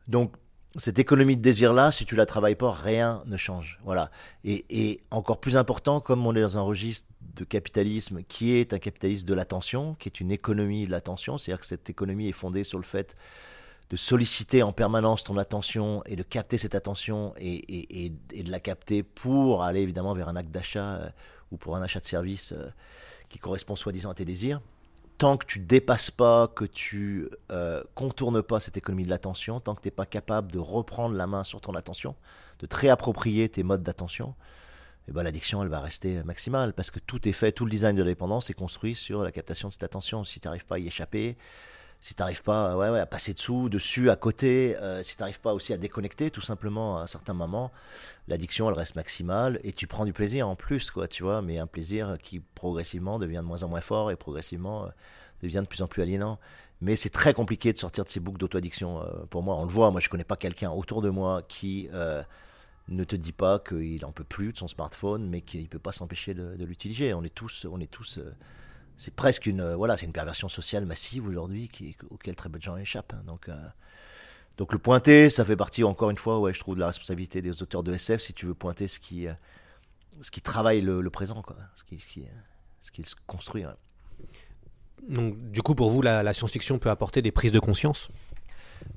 Donc, 0.08 0.35
cette 0.76 0.99
économie 0.99 1.37
de 1.37 1.42
désir-là, 1.42 1.90
si 1.92 2.04
tu 2.04 2.16
la 2.16 2.26
travailles 2.26 2.54
pas, 2.54 2.70
rien 2.70 3.23
ne 3.26 3.37
change. 3.37 3.78
Voilà. 3.85 4.11
Et, 4.44 4.64
et 4.68 5.00
encore 5.11 5.40
plus 5.40 5.56
important, 5.56 6.00
comme 6.00 6.26
on 6.26 6.35
est 6.35 6.40
dans 6.40 6.58
un 6.58 6.62
registre 6.62 7.08
de 7.38 7.45
capitalisme 7.45 8.23
qui 8.25 8.52
est 8.52 8.75
un 8.75 8.78
capitalisme 8.78 9.26
de 9.26 9.35
l'attention, 9.35 9.95
qui 9.95 10.09
est 10.09 10.21
une 10.21 10.33
économie 10.33 10.87
de 10.87 10.90
l'attention, 10.90 11.38
c'est-à-dire 11.38 11.61
que 11.61 11.66
cette 11.66 11.88
économie 11.88 12.28
est 12.28 12.33
fondée 12.33 12.64
sur 12.64 12.78
le 12.78 12.85
fait 12.85 13.16
de 13.90 13.97
solliciter 13.97 14.62
en 14.62 14.73
permanence 14.73 15.25
ton 15.25 15.38
attention 15.38 16.02
et 16.04 16.16
de 16.16 16.23
capter 16.23 16.59
cette 16.59 16.75
attention 16.75 17.33
et, 17.38 18.12
de 18.35 18.50
la 18.50 18.61
capter 18.61 19.02
pour 19.02 19.62
aller 19.62 19.80
évidemment 19.80 20.14
vers 20.14 20.28
un 20.28 20.37
acte 20.37 20.50
d'achat 20.50 20.97
euh, 20.97 21.09
ou 21.52 21.57
pour 21.57 21.76
un 21.76 21.83
achat 21.83 22.00
de 22.00 22.04
service 22.04 22.52
euh, 22.52 22.68
qui 23.30 23.38
correspond 23.38 23.76
soi-disant 23.76 24.11
à 24.11 24.14
tes 24.14 24.26
désirs. 24.26 24.61
Tant 25.16 25.37
que 25.37 25.47
tu 25.47 25.59
dépasses 25.59 26.11
pas, 26.11 26.49
que 26.49 26.64
tu 26.64 27.28
euh, 27.50 27.83
contournes 27.95 28.42
pas 28.42 28.61
cette 28.61 28.76
économie 28.76 29.04
de 29.04 29.11
l'attention, 29.11 29.59
tant 29.59 29.75
que 29.75 29.80
tu 29.80 29.88
n'es 29.88 29.92
pas 29.92 30.07
capable 30.07 30.52
de 30.52 30.59
reprendre 30.59 31.14
la 31.14 31.26
main 31.26 31.42
sur 31.42 31.61
ton 31.61 31.75
attention, 31.75 32.14
de 32.59 32.66
te 32.66 32.76
réapproprier 32.76 33.49
tes 33.49 33.62
modes 33.62 33.83
d'attention, 33.83 34.35
eh 35.09 35.12
ben, 35.12 35.23
l'addiction 35.23 35.62
elle 35.62 35.69
va 35.69 35.81
rester 35.81 36.23
maximale 36.25 36.75
parce 36.75 36.91
que 36.91 36.99
tout 36.99 37.27
est 37.29 37.33
fait, 37.33 37.50
tout 37.50 37.65
le 37.65 37.71
design 37.71 37.97
de 37.97 38.03
la 38.03 38.09
dépendance 38.09 38.50
est 38.50 38.55
construit 38.55 38.95
sur 38.95 39.23
la 39.23 39.33
captation 39.33 39.69
de 39.69 39.73
cette 39.73 39.85
attention. 39.85 40.23
Si 40.23 40.38
tu 40.38 40.47
n'arrives 40.47 40.67
pas 40.67 40.75
à 40.75 40.79
y 40.79 40.87
échapper, 40.87 41.37
si 41.99 42.15
t'arrives 42.15 42.43
pas 42.43 42.77
ouais, 42.77 42.91
ouais, 42.91 43.00
à 43.00 43.07
passer 43.07 43.33
dessous, 43.33 43.69
dessus, 43.69 44.11
à 44.11 44.17
côté, 44.17 44.77
euh, 44.77 45.03
si 45.03 45.17
t'arrives 45.17 45.41
pas 45.41 45.55
aussi 45.55 45.73
à 45.73 45.79
déconnecter 45.79 46.31
tout 46.31 46.43
simplement 46.43 46.99
à 46.99 47.03
un 47.03 47.07
certain 47.07 47.33
moment, 47.33 47.73
l'addiction 48.29 48.69
elle 48.69 48.77
reste 48.77 48.97
maximale 48.97 49.59
et 49.65 49.73
tu 49.73 49.87
prends 49.87 50.05
du 50.05 50.12
plaisir 50.12 50.47
en 50.47 50.57
plus, 50.57 50.91
quoi, 50.91 51.09
tu 51.09 51.23
vois, 51.23 51.41
mais 51.43 51.59
un 51.59 51.67
plaisir 51.67 52.17
qui 52.23 52.41
progressivement 52.41 53.19
devient 53.19 53.37
de 53.37 53.49
moins 53.49 53.62
en 53.62 53.69
moins 53.69 53.81
fort 53.81 54.11
et 54.11 54.17
progressivement 54.17 54.85
euh, 54.85 54.88
devient 55.43 55.61
de 55.62 55.67
plus 55.67 55.83
en 55.83 55.88
plus 55.88 56.03
aliénant. 56.03 56.38
Mais 56.81 56.95
c'est 56.95 57.11
très 57.11 57.35
compliqué 57.35 57.73
de 57.73 57.79
sortir 57.79 58.05
de 58.05 58.11
ces 58.11 58.21
boucles 58.21 58.38
d'auto-addiction. 58.38 59.03
euh, 59.03 59.25
pour 59.31 59.43
moi, 59.43 59.57
on 59.57 59.65
le 59.65 59.71
voit, 59.71 59.91
moi 59.91 60.00
je 60.00 60.09
connais 60.09 60.23
pas 60.23 60.37
quelqu'un 60.37 60.71
autour 60.71 61.03
de 61.03 61.11
moi 61.11 61.43
qui 61.49 61.88
ne 62.88 63.04
te 63.04 63.16
dit 63.16 63.33
pas 63.33 63.59
qu'il 63.59 64.04
en 64.04 64.12
peut 64.12 64.25
plus 64.25 64.52
de 64.52 64.59
son 64.59 64.68
smartphone, 64.68 65.28
mais 65.28 65.40
qu'il 65.40 65.68
peut 65.68 65.78
pas 65.78 65.92
s'empêcher 65.92 66.35
de, 66.35 66.57
de 66.57 66.64
l'utiliser. 66.64 67.12
On 67.14 67.23
est 67.23 67.35
tous, 67.35 67.66
on 67.71 67.80
est 67.80 67.90
tous 67.90 68.18
euh, 68.18 68.35
c'est 68.97 69.14
presque 69.14 69.47
une 69.47 69.61
euh, 69.61 69.76
voilà 69.76 69.97
c'est 69.97 70.07
une 70.07 70.12
perversion 70.12 70.49
sociale 70.49 70.85
massive 70.85 71.26
aujourd'hui 71.26 71.68
qui 71.68 71.97
auquel 72.11 72.35
très 72.35 72.49
peu 72.49 72.59
de 72.59 72.64
gens 72.64 72.76
échappent 72.76 73.12
hein. 73.12 73.23
donc 73.26 73.49
euh, 73.49 73.57
donc 74.57 74.73
le 74.73 74.80
pointer 74.80 75.30
ça 75.30 75.45
fait 75.45 75.54
partie 75.54 75.85
encore 75.85 76.11
une 76.11 76.16
fois 76.16 76.40
ouais 76.40 76.52
je 76.52 76.59
trouve 76.59 76.75
de 76.75 76.80
la 76.80 76.88
responsabilité 76.88 77.40
des 77.40 77.62
auteurs 77.62 77.85
de 77.85 77.92
SF 77.92 78.21
si 78.21 78.35
tu 78.35 78.47
veux 78.47 78.54
pointer 78.54 78.88
ce 78.88 78.99
qui 78.99 79.28
ce 80.21 80.33
qui 80.33 80.40
travaille 80.40 80.80
le, 80.80 81.00
le 81.00 81.11
présent 81.11 81.42
quoi 81.42 81.57
ce 81.76 81.85
qui 81.85 82.00
ce 82.00 82.07
qui, 82.07 82.25
ce 82.80 82.90
qui 82.90 83.04
se 83.04 83.14
construit 83.28 83.64
ouais. 83.64 83.73
Donc, 85.07 85.50
du 85.50 85.62
coup, 85.62 85.75
pour 85.75 85.90
vous, 85.90 86.02
la, 86.02 86.23
la 86.23 86.33
science-fiction 86.33 86.78
peut 86.78 86.90
apporter 86.90 87.23
des 87.23 87.30
prises 87.30 87.52
de 87.52 87.61
conscience? 87.61 88.09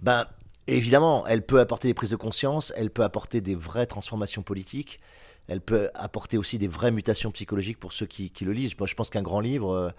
Ben, 0.02 0.26
évidemment, 0.68 1.26
elle 1.28 1.46
peut 1.46 1.60
apporter 1.60 1.88
des 1.88 1.94
prises 1.94 2.12
de 2.12 2.16
conscience, 2.16 2.74
elle 2.76 2.90
peut 2.90 3.04
apporter 3.04 3.42
des 3.42 3.56
vraies 3.56 3.86
transformations 3.86 4.44
politiques, 4.44 5.00
elle 5.48 5.62
peut 5.62 5.90
apporter 5.94 6.38
aussi 6.38 6.58
des 6.58 6.68
vraies 6.68 6.92
mutations 6.92 7.32
psychologiques 7.32 7.80
pour 7.80 7.92
ceux 7.94 8.06
qui, 8.06 8.30
qui 8.30 8.46
le 8.46 8.54
lisent. 8.54 8.78
Moi, 8.78 8.88
je 8.88 8.96
pense 8.96 9.10
qu'un 9.10 9.22
grand 9.22 9.40
livre, 9.40 9.74
euh, 9.74 9.90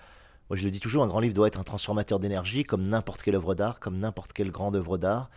moi 0.48 0.56
je 0.56 0.64
le 0.64 0.70
dis 0.70 0.80
toujours, 0.80 1.02
un 1.02 1.08
grand 1.08 1.20
livre 1.20 1.34
doit 1.34 1.48
être 1.48 1.60
un 1.60 1.64
transformateur 1.64 2.18
d'énergie 2.18 2.64
comme 2.64 2.86
n'importe 2.86 3.22
quelle 3.22 3.34
œuvre 3.34 3.54
d'art, 3.54 3.80
comme 3.80 3.98
n'importe 3.98 4.32
quelle 4.32 4.50
grande 4.50 4.76
œuvre 4.76 4.98
d'art. 4.98 5.30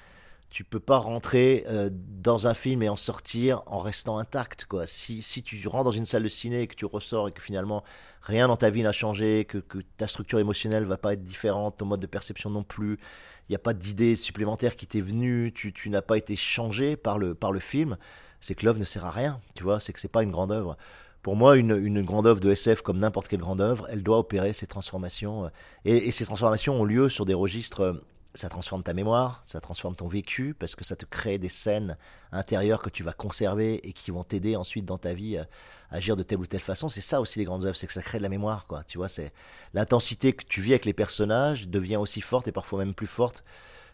Tu 0.56 0.64
peux 0.64 0.80
pas 0.80 1.00
rentrer 1.00 1.66
euh, 1.68 1.90
dans 1.92 2.48
un 2.48 2.54
film 2.54 2.82
et 2.82 2.88
en 2.88 2.96
sortir 2.96 3.62
en 3.66 3.80
restant 3.80 4.20
intact. 4.20 4.64
Quoi. 4.64 4.88
Si, 4.88 5.22
si 5.22 5.44
tu 5.44 5.68
rentres 5.68 5.84
dans 5.84 5.92
une 5.92 6.06
salle 6.06 6.24
de 6.24 6.30
ciné 6.30 6.62
et 6.62 6.68
que 6.68 6.76
tu 6.76 6.86
ressors 6.86 7.28
et 7.28 7.34
que 7.34 7.42
finalement 7.42 7.84
rien 8.22 8.48
dans 8.48 8.56
ta 8.56 8.70
vie 8.70 8.82
n'a 8.82 8.94
changé, 8.94 9.44
que, 9.44 9.58
ta 9.98 10.08
structure 10.08 10.40
émotionnelle 10.40 10.86
va 10.86 10.96
pas 10.96 11.12
être 11.12 11.24
différente, 11.24 11.76
ton 11.80 11.86
mode 11.86 12.00
de 12.00 12.08
perception 12.08 12.50
non 12.50 12.64
plus, 12.64 12.94
il 12.94 13.52
n'y 13.52 13.58
a 13.58 13.60
pas 13.60 13.74
d'idée 13.74 14.16
supplémentaire 14.16 14.78
qui 14.78 14.88
t'est 14.88 15.02
venue, 15.02 15.52
tu, 15.54 15.74
tu 15.74 15.90
n'as 15.90 16.02
pas 16.02 16.18
été 16.18 16.38
changé 16.38 16.96
par 16.96 17.18
le, 17.18 17.36
par 17.36 17.52
le 17.52 17.60
film, 17.60 17.98
c'est 18.40 18.56
que 18.56 18.64
l'œuvre 18.66 18.80
ne 18.80 18.86
sert 18.86 19.04
à 19.04 19.12
rien, 19.12 19.42
tu 19.56 19.64
vois, 19.64 19.82
c'est 19.82 19.92
que 19.92 20.00
c'est 20.00 20.08
pas 20.08 20.24
une 20.24 20.32
grande 20.32 20.54
œuvre. 20.54 20.78
Pour 21.22 21.36
moi, 21.36 21.58
une, 21.58 21.76
une 21.76 22.02
grande 22.02 22.28
œuvre 22.28 22.40
de 22.40 22.50
SF, 22.50 22.82
comme 22.82 23.00
n'importe 23.00 23.28
quelle 23.28 23.42
grande 23.42 23.60
œuvre, 23.60 23.88
elle 23.90 24.04
doit 24.04 24.20
opérer 24.20 24.54
ces 24.54 24.68
transformations. 24.68 25.48
euh, 25.48 25.50
Et, 25.84 26.08
et 26.08 26.12
ces 26.12 26.24
transformations 26.24 26.80
ont 26.80 26.86
lieu 26.86 27.10
sur 27.10 27.26
des 27.26 27.34
registres. 27.34 28.02
Euh, 28.36 28.38
Ça 28.38 28.50
transforme 28.50 28.84
ta 28.84 28.94
mémoire, 28.94 29.42
ça 29.46 29.60
transforme 29.62 29.96
ton 29.96 30.08
vécu, 30.08 30.56
parce 30.58 30.76
que 30.76 30.84
ça 30.84 30.96
te 30.96 31.06
crée 31.06 31.38
des 31.38 31.50
scènes 31.50 31.98
intérieures 32.32 32.82
que 32.82 32.90
tu 32.90 33.04
vas 33.04 33.14
conserver 33.14 33.88
et 33.88 33.94
qui 33.94 34.12
vont 34.12 34.24
t'aider 34.24 34.56
ensuite 34.56 34.86
dans 34.86 34.98
ta 34.98 35.14
vie 35.14 35.38
à 35.38 35.48
à 35.92 35.98
agir 35.98 36.16
de 36.16 36.24
telle 36.24 36.40
ou 36.40 36.46
telle 36.46 36.62
façon. 36.62 36.90
C'est 36.90 37.02
ça 37.02 37.22
aussi 37.22 37.40
les 37.40 37.46
grandes 37.46 37.66
œuvres, 37.66 37.76
c'est 37.76 37.88
que 37.88 37.94
ça 37.94 38.02
crée 38.02 38.18
de 38.18 38.24
la 38.24 38.30
mémoire, 38.30 38.66
quoi. 38.68 38.84
Tu 38.84 38.98
vois, 38.98 39.08
c'est 39.08 39.32
l'intensité 39.74 40.34
que 40.34 40.44
tu 40.44 40.62
vis 40.62 40.74
avec 40.74 40.86
les 40.86 40.94
personnages 40.94 41.68
devient 41.68 41.98
aussi 41.98 42.22
forte 42.22 42.48
et 42.48 42.52
parfois 42.52 42.80
même 42.80 42.94
plus 42.94 43.08
forte 43.08 43.44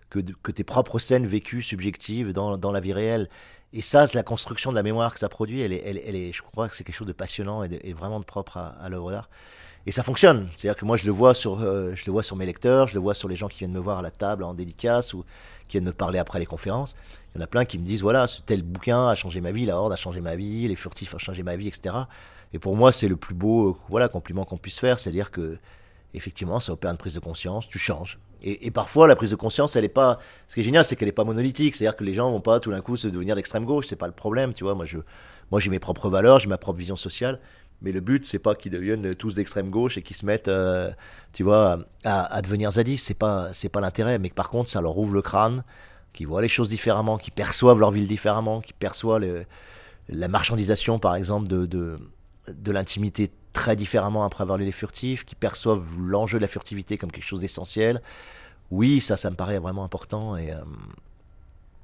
que, 0.10 0.20
que 0.20 0.52
tes 0.52 0.64
propres 0.64 1.00
scènes 1.00 1.28
vécues, 1.28 1.62
subjectives 1.62 2.34
dans, 2.34 2.58
dans 2.58 2.72
la 2.72 2.80
vie 2.80 2.94
réelle. 2.94 3.30
Et 3.74 3.82
ça, 3.82 4.06
c'est 4.08 4.16
la 4.16 4.24
construction 4.24 4.72
de 4.72 4.76
la 4.76 4.84
mémoire 4.84 5.14
que 5.14 5.20
ça 5.20 5.30
produit. 5.30 5.62
Elle 5.62 5.74
est, 5.74 5.84
elle, 5.86 6.16
est, 6.16 6.34
je 6.34 6.42
crois 6.42 6.68
que 6.68 6.76
c'est 6.76 6.84
quelque 6.84 6.96
chose 6.96 7.08
de 7.08 7.14
passionnant 7.14 7.64
et 7.64 7.94
vraiment 7.94 8.20
de 8.20 8.26
propre 8.26 8.58
à, 8.58 8.70
à 8.82 8.90
l'œuvre 8.90 9.12
d'art. 9.12 9.30
Et 9.88 9.92
ça 9.92 10.04
fonctionne. 10.04 10.48
C'est-à-dire 10.56 10.80
que 10.80 10.86
moi, 10.86 10.96
je 10.96 11.06
le 11.06 11.12
vois 11.12 11.34
sur, 11.34 11.60
euh, 11.60 11.94
je 11.96 12.06
le 12.06 12.12
vois 12.12 12.24
sur 12.24 12.36
mes 12.36 12.46
lecteurs, 12.46 12.88
je 12.88 12.94
le 12.94 13.00
vois 13.00 13.14
sur 13.14 13.28
les 13.28 13.36
gens 13.36 13.48
qui 13.48 13.60
viennent 13.60 13.74
me 13.74 13.80
voir 13.80 14.00
à 14.00 14.02
la 14.02 14.12
table 14.12 14.44
en 14.44 14.54
dédicace 14.54 15.14
ou 15.14 15.24
qui 15.68 15.78
viennent 15.78 15.86
me 15.86 15.94
parler 15.94 16.20
après 16.20 16.40
les 16.40 16.46
conférences. 16.46 16.96
Il 17.34 17.40
y 17.40 17.42
en 17.42 17.44
a 17.44 17.48
plein 17.48 17.66
qui 17.66 17.80
me 17.80 17.84
disent 17.84 18.02
voilà, 18.02 18.28
ce 18.28 18.42
tel 18.42 18.62
bouquin 18.62 19.08
a 19.08 19.16
changé 19.16 19.42
ma 19.42 19.52
vie, 19.52 19.66
la 19.66 19.78
Horde 19.78 19.94
a 19.94 19.96
changé 19.96 20.22
ma 20.22 20.36
vie, 20.36 20.68
les 20.68 20.76
furtifs 20.76 21.16
ont 21.16 21.20
changé 21.20 21.42
ma 21.44 21.56
vie, 21.56 21.68
etc. 21.68 21.96
Et 22.54 22.60
pour 22.60 22.76
moi, 22.76 22.92
c'est 22.92 23.08
le 23.08 23.16
plus 23.16 23.34
beau, 23.34 23.70
euh, 23.70 23.76
voilà, 23.90 24.08
compliment 24.08 24.46
qu'on 24.46 24.58
puisse 24.58 24.80
faire, 24.80 25.00
c'est-à-dire 25.00 25.32
que 25.32 25.58
effectivement, 26.14 26.60
ça 26.60 26.74
opère 26.74 26.92
une 26.92 26.98
prise 26.98 27.14
de 27.14 27.20
conscience, 27.20 27.68
tu 27.68 27.80
changes. 27.80 28.20
Et, 28.44 28.72
parfois, 28.72 29.08
la 29.08 29.16
prise 29.16 29.30
de 29.30 29.36
conscience, 29.36 29.76
elle 29.76 29.86
est 29.86 29.88
pas. 29.88 30.18
Ce 30.48 30.56
qui 30.56 30.62
est 30.62 30.64
génial, 30.64 30.84
c'est 30.84 30.96
qu'elle 30.96 31.08
est 31.08 31.12
pas 31.12 31.24
monolithique. 31.24 31.76
C'est-à-dire 31.76 31.96
que 31.96 32.04
les 32.04 32.16
gens 32.16 32.32
vont 32.32 32.42
pas 32.42 32.60
tout 32.60 32.72
d'un 32.72 32.82
coup 32.82 32.98
se 32.98 33.08
devenir 33.08 33.36
d'extrême 33.36 33.66
gauche. 33.66 33.86
C'est 33.88 33.96
pas 33.96 34.08
le 34.08 34.14
problème, 34.14 34.52
tu 34.54 34.64
vois. 34.64 34.74
Moi, 34.74 34.86
je, 34.86 34.98
moi, 35.52 35.60
j'ai 35.60 35.70
mes 35.70 35.78
propres 35.78 36.10
valeurs, 36.10 36.40
j'ai 36.40 36.48
ma 36.48 36.58
propre 36.58 36.80
vision 36.80 36.96
sociale. 36.96 37.40
Mais 37.82 37.92
le 37.92 38.00
but, 38.00 38.26
c'est 38.26 38.40
pas 38.40 38.54
qu'ils 38.56 38.72
deviennent 38.72 39.16
tous 39.16 39.36
d'extrême 39.36 39.70
gauche 39.70 39.98
et 39.98 40.04
qu'ils 40.04 40.16
se 40.16 40.26
mettent, 40.26 40.48
euh, 40.48 40.92
tu 41.34 41.44
vois, 41.44 41.80
à, 42.04 42.42
devenir 42.42 42.72
zadistes. 42.72 43.06
C'est 43.06 43.16
pas, 43.16 43.52
c'est 43.54 43.70
pas 43.70 43.82
l'intérêt. 43.82 44.20
Mais 44.20 44.30
par 44.30 44.50
contre, 44.50 44.70
ça 44.70 44.82
leur 44.82 44.98
ouvre 44.98 45.14
le 45.16 45.22
crâne, 45.22 45.64
qu'ils 46.14 46.28
voient 46.28 46.42
les 46.42 46.48
choses 46.48 46.70
différemment, 46.70 47.18
qu'ils 47.18 47.34
perçoivent 47.34 47.80
leur 47.80 47.92
ville 47.92 48.08
différemment, 48.08 48.62
qu'ils 48.62 48.76
perçoivent 48.76 49.26
la 50.10 50.28
marchandisation, 50.28 51.00
par 51.00 51.16
exemple, 51.16 51.48
de, 51.48 51.66
de, 51.66 52.00
de 52.48 52.72
l'intimité 52.72 53.32
très 53.54 53.76
différemment 53.76 54.24
après 54.24 54.44
avoir 54.44 54.58
lu 54.58 54.66
les 54.66 54.72
furtifs, 54.72 55.26
qui 55.26 55.36
perçoivent 55.36 55.86
l'enjeu 56.00 56.38
de 56.38 56.42
la 56.42 56.48
furtivité 56.48 56.98
comme 56.98 57.12
quelque 57.12 57.26
chose 57.26 57.42
d'essentiel. 57.42 58.02
Oui, 58.70 59.00
ça, 59.00 59.18
ça 59.18 59.30
me 59.30 59.36
paraît 59.36 59.60
vraiment 59.60 59.84
important. 59.84 60.38
Et, 60.38 60.52
euh, 60.52 60.60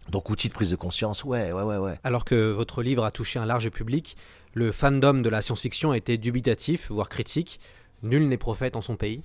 donc, 0.10 0.30
outil 0.30 0.48
de 0.48 0.54
prise 0.54 0.72
de 0.72 0.76
conscience, 0.76 1.24
ouais, 1.24 1.52
ouais, 1.52 1.64
ouais, 1.64 1.78
ouais. 1.78 2.00
Alors 2.04 2.24
que 2.24 2.52
votre 2.52 2.82
livre 2.82 3.04
a 3.04 3.12
touché 3.12 3.40
un 3.40 3.46
large 3.46 3.70
public, 3.70 4.16
le 4.58 4.72
fandom 4.72 5.22
de 5.22 5.30
la 5.30 5.42
science-fiction 5.42 5.92
a 5.92 5.98
été 5.98 6.18
dubitatif, 6.18 6.90
voire 6.92 7.10
critique. 7.10 7.60
Nul 8.02 8.28
n'est 8.28 8.38
prophète 8.38 8.76
en 8.76 8.82
son 8.82 8.96
pays. 8.96 9.22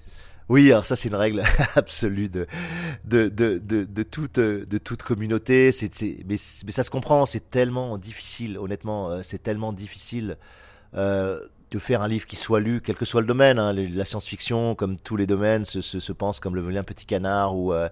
Oui, 0.49 0.71
alors 0.71 0.85
ça 0.85 0.97
c'est 0.97 1.09
une 1.09 1.14
règle 1.14 1.42
absolue 1.77 2.29
de 2.29 2.47
de, 3.05 3.29
de, 3.29 3.59
de, 3.59 4.03
toute 4.03 4.38
de 4.38 4.79
toute 4.79 5.03
communauté. 5.03 5.71
Mais, 6.27 6.37
ça 6.37 6.85
se 6.85 6.90
comprend. 6.90 7.25
C'est 7.27 7.51
tellement 7.51 7.97
difficile, 7.97 8.59
honnêtement, 8.59 9.11
euh, 9.11 9.21
c'est 9.23 9.42
tellement 9.42 9.73
difficile 9.73 10.37
euh, 10.95 11.40
de 11.71 11.79
faire 11.79 12.03
un 12.03 12.09
livre 12.09 12.27
qui 12.27 12.37
soit 12.37 12.61
lu, 12.61 12.83
quel 12.83 12.97
que 12.97 13.07
soit 13.07 13.23
le 13.23 13.27
domaine. 13.27 13.59
hein. 13.59 13.73
La 13.73 14.05
science-fiction, 14.05 14.75
comme 14.75 14.99
tous 14.99 15.16
les 15.16 15.27
domaines, 15.27 15.64
se, 15.64 15.81
se, 15.81 16.01
se 16.01 16.12
pense 16.12 16.40
comme 16.40 16.55
le 16.55 16.66
vilain 16.66 16.83
petit 16.83 17.07
canard 17.07 17.57
ou 17.57 17.73
euh, 17.73 17.88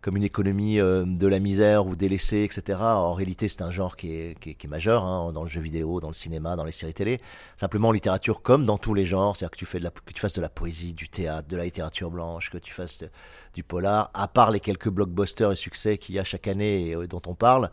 comme 0.00 0.16
une 0.16 0.22
économie 0.22 0.78
euh, 0.78 1.04
de 1.06 1.26
la 1.26 1.40
misère 1.40 1.86
ou 1.86 1.96
délaissée, 1.96 2.44
etc. 2.44 2.78
En 2.80 3.14
réalité, 3.14 3.48
c'est 3.48 3.62
un 3.62 3.70
genre 3.70 3.96
qui 3.96 4.12
est, 4.12 4.38
qui 4.40 4.50
est, 4.50 4.54
qui 4.54 4.66
est 4.66 4.70
majeur 4.70 5.04
hein, 5.04 5.32
dans 5.32 5.42
le 5.42 5.48
jeu 5.48 5.60
vidéo, 5.60 6.00
dans 6.00 6.08
le 6.08 6.14
cinéma, 6.14 6.54
dans 6.54 6.64
les 6.64 6.72
séries 6.72 6.94
télé. 6.94 7.20
Simplement, 7.56 7.88
en 7.88 7.92
littérature, 7.92 8.42
comme 8.42 8.64
dans 8.64 8.78
tous 8.78 8.94
les 8.94 9.06
genres, 9.06 9.36
c'est-à-dire 9.36 9.50
que 9.52 9.58
tu 9.58 9.66
fais 9.66 9.78
de 9.80 9.84
la, 9.84 9.90
que 9.90 10.12
tu 10.12 10.20
fasses 10.20 10.34
de 10.34 10.40
la 10.40 10.48
poésie, 10.48 10.94
du 10.94 11.08
théâtre, 11.08 11.48
de 11.48 11.56
la 11.56 11.64
littérature 11.64 12.10
blanche, 12.10 12.50
que 12.50 12.58
tu 12.58 12.72
fasses 12.72 13.00
de- 13.02 13.10
du 13.54 13.64
polar, 13.64 14.10
à 14.14 14.28
part 14.28 14.50
les 14.52 14.60
quelques 14.60 14.88
blockbusters 14.88 15.50
et 15.52 15.56
succès 15.56 15.98
qu'il 15.98 16.14
y 16.14 16.18
a 16.20 16.24
chaque 16.24 16.46
année 16.46 16.88
et 16.88 16.94
euh, 16.94 17.06
dont 17.08 17.22
on 17.26 17.34
parle. 17.34 17.70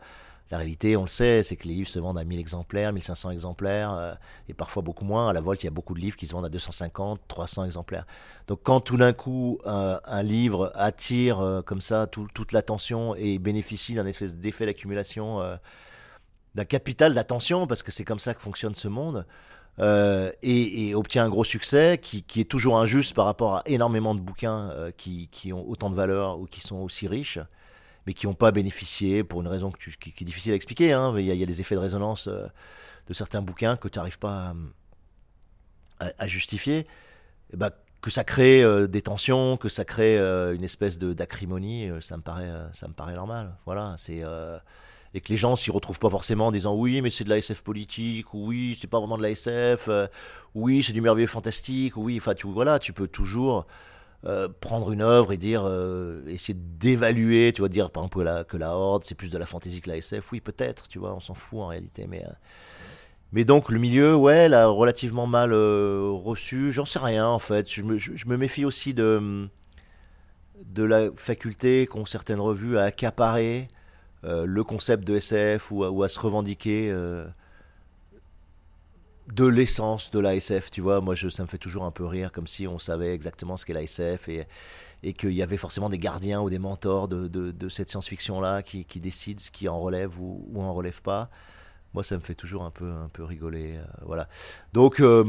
La 0.50 0.58
réalité, 0.58 0.96
on 0.96 1.02
le 1.02 1.08
sait, 1.08 1.42
c'est 1.42 1.56
que 1.56 1.66
les 1.66 1.74
livres 1.74 1.88
se 1.88 1.98
vendent 1.98 2.18
à 2.18 2.24
1000 2.24 2.38
exemplaires, 2.38 2.92
1500 2.92 3.30
exemplaires, 3.32 3.92
euh, 3.92 4.14
et 4.48 4.54
parfois 4.54 4.80
beaucoup 4.80 5.04
moins. 5.04 5.28
À 5.28 5.32
la 5.32 5.40
Volte, 5.40 5.64
il 5.64 5.66
y 5.66 5.68
a 5.68 5.72
beaucoup 5.72 5.92
de 5.92 5.98
livres 5.98 6.16
qui 6.16 6.26
se 6.26 6.32
vendent 6.32 6.44
à 6.44 6.48
250, 6.48 7.20
300 7.26 7.64
exemplaires. 7.64 8.06
Donc 8.46 8.60
quand 8.62 8.80
tout 8.80 8.96
d'un 8.96 9.12
coup, 9.12 9.58
euh, 9.66 9.98
un 10.04 10.22
livre 10.22 10.70
attire 10.76 11.40
euh, 11.40 11.62
comme 11.62 11.80
ça 11.80 12.06
tout- 12.06 12.28
toute 12.32 12.52
l'attention 12.52 13.16
et 13.16 13.38
bénéficie 13.38 13.94
d'un 13.94 14.06
espèce 14.06 14.36
d'effet 14.36 14.66
d'accumulation, 14.66 15.40
d'un 16.54 16.64
capital 16.64 17.12
d'attention, 17.14 17.66
parce 17.66 17.82
que 17.82 17.90
c'est 17.90 18.04
comme 18.04 18.20
ça 18.20 18.32
que 18.32 18.40
fonctionne 18.40 18.74
ce 18.74 18.88
monde, 18.88 19.26
et, 20.42 20.94
obtient 20.94 21.24
un 21.24 21.28
gros 21.28 21.44
succès 21.44 21.98
qui, 22.00 22.24
est 22.40 22.48
toujours 22.48 22.78
injuste 22.78 23.14
par 23.14 23.24
rapport 23.24 23.56
à 23.56 23.62
énormément 23.66 24.14
de 24.14 24.20
bouquins 24.20 24.72
qui, 24.96 25.28
qui 25.28 25.52
ont 25.52 25.68
autant 25.68 25.90
de 25.90 25.96
valeur 25.96 26.38
ou 26.38 26.46
qui 26.46 26.60
sont 26.60 26.76
aussi 26.76 27.08
riches, 27.08 27.40
mais 28.06 28.14
qui 28.14 28.26
n'ont 28.26 28.34
pas 28.34 28.52
bénéficié 28.52 29.24
pour 29.24 29.40
une 29.40 29.48
raison 29.48 29.72
qui, 29.72 29.90
est 30.08 30.24
difficile 30.24 30.52
à 30.52 30.54
expliquer. 30.54 30.92
hein. 30.92 31.14
Il, 31.18 31.24
y 31.24 31.30
a, 31.30 31.34
il 31.34 31.44
des 31.44 31.60
effets 31.60 31.74
de 31.74 31.80
résonance 31.80 32.28
euh, 32.28 32.46
de 33.08 33.14
certains 33.14 33.42
bouquins 33.42 33.76
que 33.76 33.88
tu 33.88 33.98
n'arrives 33.98 34.18
pas 34.18 34.54
à, 35.98 36.26
justifier. 36.26 36.86
Et 37.52 37.56
ben, 37.56 37.70
que 38.00 38.10
ça 38.10 38.22
crée 38.22 38.62
euh, 38.62 38.86
des 38.86 39.02
tensions, 39.02 39.56
que 39.56 39.68
ça 39.68 39.84
crée 39.84 40.18
euh, 40.18 40.54
une 40.54 40.62
espèce 40.62 40.98
d'acrimonie, 40.98 41.90
ça 42.00 42.16
me 42.16 42.22
paraît, 42.22 42.50
ça 42.72 42.86
me 42.86 42.92
paraît 42.92 43.14
normal. 43.14 43.56
Voilà, 43.66 43.94
c'est 43.98 44.22
et 45.14 45.20
que 45.20 45.28
les 45.30 45.36
gens 45.38 45.56
s'y 45.56 45.70
retrouvent 45.70 46.00
pas 46.00 46.10
forcément 46.10 46.48
en 46.48 46.52
disant 46.52 46.74
oui, 46.74 47.00
mais 47.00 47.08
c'est 47.08 47.24
de 47.24 47.30
la 47.30 47.38
SF 47.38 47.62
politique, 47.62 48.34
ou 48.34 48.48
oui, 48.48 48.76
c'est 48.78 48.86
pas 48.86 48.98
vraiment 48.98 49.16
de 49.16 49.22
la 49.22 49.30
SF, 49.30 49.88
oui, 50.54 50.82
c'est 50.82 50.92
du 50.92 51.00
merveilleux 51.00 51.26
fantastique, 51.26 51.96
ou 51.96 52.04
oui, 52.04 52.18
enfin, 52.18 52.34
tu 52.34 52.46
voilà, 52.48 52.78
tu 52.78 52.92
peux 52.92 53.08
toujours 53.08 53.66
euh, 54.26 54.48
prendre 54.60 54.90
une 54.90 55.02
œuvre 55.02 55.32
et 55.32 55.36
dire, 55.36 55.62
euh, 55.64 56.20
essayer 56.26 56.58
d'évaluer, 56.58 57.52
tu 57.54 57.60
vois, 57.60 57.68
dire 57.68 57.90
par 57.90 58.02
exemple 58.02 58.18
que 58.18 58.24
la, 58.24 58.44
que 58.44 58.56
la 58.56 58.74
Horde 58.76 59.04
c'est 59.04 59.14
plus 59.14 59.30
de 59.30 59.38
la 59.38 59.46
fantasy 59.46 59.80
que 59.80 59.88
la 59.88 59.98
SF, 59.98 60.32
oui, 60.32 60.40
peut-être, 60.40 60.88
tu 60.88 60.98
vois, 60.98 61.14
on 61.14 61.20
s'en 61.20 61.34
fout 61.34 61.60
en 61.60 61.68
réalité, 61.68 62.06
mais. 62.08 62.24
euh, 62.24 62.32
mais 63.32 63.44
donc 63.44 63.70
le 63.70 63.78
milieu, 63.78 64.14
ouais, 64.16 64.48
l'a 64.48 64.66
relativement 64.66 65.26
mal 65.26 65.52
reçu. 65.52 66.70
J'en 66.72 66.84
sais 66.84 67.00
rien 67.00 67.26
en 67.26 67.40
fait. 67.40 67.70
Je 67.70 67.82
me, 67.82 67.98
je, 67.98 68.26
me 68.26 68.36
méfie 68.36 68.64
aussi 68.64 68.94
de 68.94 69.48
de 70.64 70.84
la 70.84 71.10
faculté 71.16 71.86
qu'ont 71.86 72.06
certaines 72.06 72.40
revues 72.40 72.78
à 72.78 72.84
accaparer 72.84 73.68
le 74.22 74.62
concept 74.64 75.04
de 75.04 75.16
SF 75.16 75.70
ou 75.72 76.02
à, 76.02 76.08
se 76.08 76.20
revendiquer 76.20 76.92
de 79.32 79.46
l'essence 79.46 80.10
de 80.10 80.18
l'ASF, 80.18 80.70
tu 80.70 80.80
vois. 80.80 81.00
Moi, 81.00 81.14
je, 81.14 81.28
ça 81.28 81.42
me 81.42 81.48
fait 81.48 81.58
toujours 81.58 81.84
un 81.84 81.90
peu 81.90 82.04
rire, 82.04 82.32
comme 82.32 82.46
si 82.46 82.66
on 82.66 82.78
savait 82.78 83.12
exactement 83.12 83.56
ce 83.56 83.66
qu'est 83.66 83.72
l'ASF 83.72 84.28
et, 84.28 84.46
et 85.02 85.12
qu'il 85.12 85.32
y 85.32 85.42
avait 85.42 85.56
forcément 85.56 85.88
des 85.88 85.98
gardiens 85.98 86.40
ou 86.40 86.50
des 86.50 86.58
mentors 86.58 87.08
de, 87.08 87.68
cette 87.68 87.88
science-fiction-là 87.88 88.62
qui, 88.62 89.00
décident 89.00 89.40
ce 89.40 89.50
qui 89.50 89.68
en 89.68 89.78
relève 89.78 90.18
ou, 90.20 90.60
en 90.60 90.72
relève 90.74 91.02
pas. 91.02 91.30
Moi, 91.94 92.02
ça 92.02 92.16
me 92.16 92.20
fait 92.20 92.34
toujours 92.34 92.64
un 92.64 92.70
peu, 92.70 92.90
un 92.90 93.08
peu 93.08 93.24
rigoler. 93.24 93.76
Euh, 93.76 93.84
voilà. 94.02 94.28
Donc, 94.74 95.00
euh, 95.00 95.24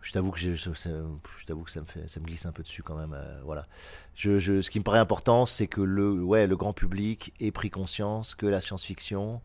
je 0.00 0.12
t'avoue 0.12 0.30
que, 0.30 0.38
je, 0.38 0.54
je 0.54 1.46
t'avoue 1.46 1.64
que 1.64 1.70
ça, 1.70 1.80
me 1.80 1.86
fait, 1.86 2.20
glisse 2.20 2.46
un 2.46 2.52
peu 2.52 2.62
dessus 2.62 2.82
quand 2.82 2.96
même. 2.96 3.12
Euh, 3.14 3.40
voilà. 3.44 3.66
Ce 4.14 4.68
qui 4.68 4.78
me 4.78 4.84
paraît 4.84 4.98
important, 4.98 5.44
c'est 5.44 5.66
que 5.66 5.82
le, 5.82 6.16
le 6.16 6.56
grand 6.56 6.72
public 6.72 7.34
ait 7.40 7.50
pris 7.50 7.68
conscience 7.68 8.34
que 8.34 8.46
la 8.46 8.60
science-fiction 8.60 9.42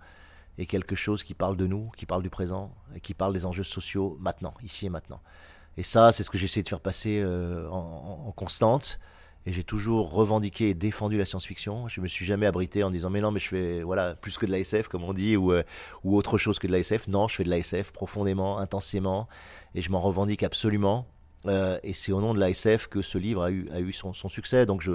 est 0.57 0.65
quelque 0.65 0.95
chose 0.95 1.23
qui 1.23 1.33
parle 1.33 1.57
de 1.57 1.67
nous, 1.67 1.91
qui 1.97 2.05
parle 2.05 2.23
du 2.23 2.29
présent, 2.29 2.73
et 2.95 2.99
qui 2.99 3.13
parle 3.13 3.33
des 3.33 3.45
enjeux 3.45 3.63
sociaux 3.63 4.17
maintenant, 4.19 4.53
ici 4.63 4.85
et 4.85 4.89
maintenant. 4.89 5.21
Et 5.77 5.83
ça, 5.83 6.11
c'est 6.11 6.23
ce 6.23 6.29
que 6.29 6.37
j'essaie 6.37 6.61
de 6.61 6.67
faire 6.67 6.79
passer 6.79 7.19
euh, 7.19 7.67
en, 7.69 8.31
constante. 8.35 8.99
Et 9.45 9.51
j'ai 9.51 9.63
toujours 9.63 10.11
revendiqué 10.11 10.69
et 10.69 10.73
défendu 10.73 11.17
la 11.17 11.25
science-fiction. 11.25 11.87
Je 11.89 11.99
me 11.99 12.07
suis 12.07 12.25
jamais 12.25 12.45
abrité 12.45 12.83
en 12.83 12.89
disant 12.89 13.09
mais 13.09 13.19
non 13.19 13.29
mais 13.29 13.41
je 13.41 13.49
fais 13.49 13.83
voilà 13.83 14.15
plus 14.15 14.37
que 14.37 14.45
de 14.45 14.51
l'ASF 14.51 14.87
comme 14.87 15.03
on 15.03 15.11
dit 15.11 15.35
ou 15.35 15.51
euh, 15.51 15.63
ou 16.05 16.15
autre 16.15 16.37
chose 16.37 16.59
que 16.59 16.67
de 16.67 16.71
l'ASF. 16.71 17.09
Non, 17.09 17.27
je 17.27 17.35
fais 17.35 17.43
de 17.43 17.49
l'ASF 17.49 17.91
profondément, 17.91 18.57
intensément 18.59 19.27
et 19.75 19.81
je 19.81 19.91
m'en 19.91 19.99
revendique 19.99 20.43
absolument. 20.43 21.07
Euh, 21.45 21.77
et 21.83 21.91
c'est 21.91 22.13
au 22.13 22.21
nom 22.21 22.33
de 22.33 22.39
l'ASF 22.39 22.87
que 22.87 23.01
ce 23.01 23.17
livre 23.17 23.43
a 23.43 23.51
eu 23.51 23.67
a 23.73 23.81
eu 23.81 23.91
son, 23.91 24.13
son 24.13 24.29
succès. 24.29 24.65
Donc 24.65 24.81
je 24.81 24.93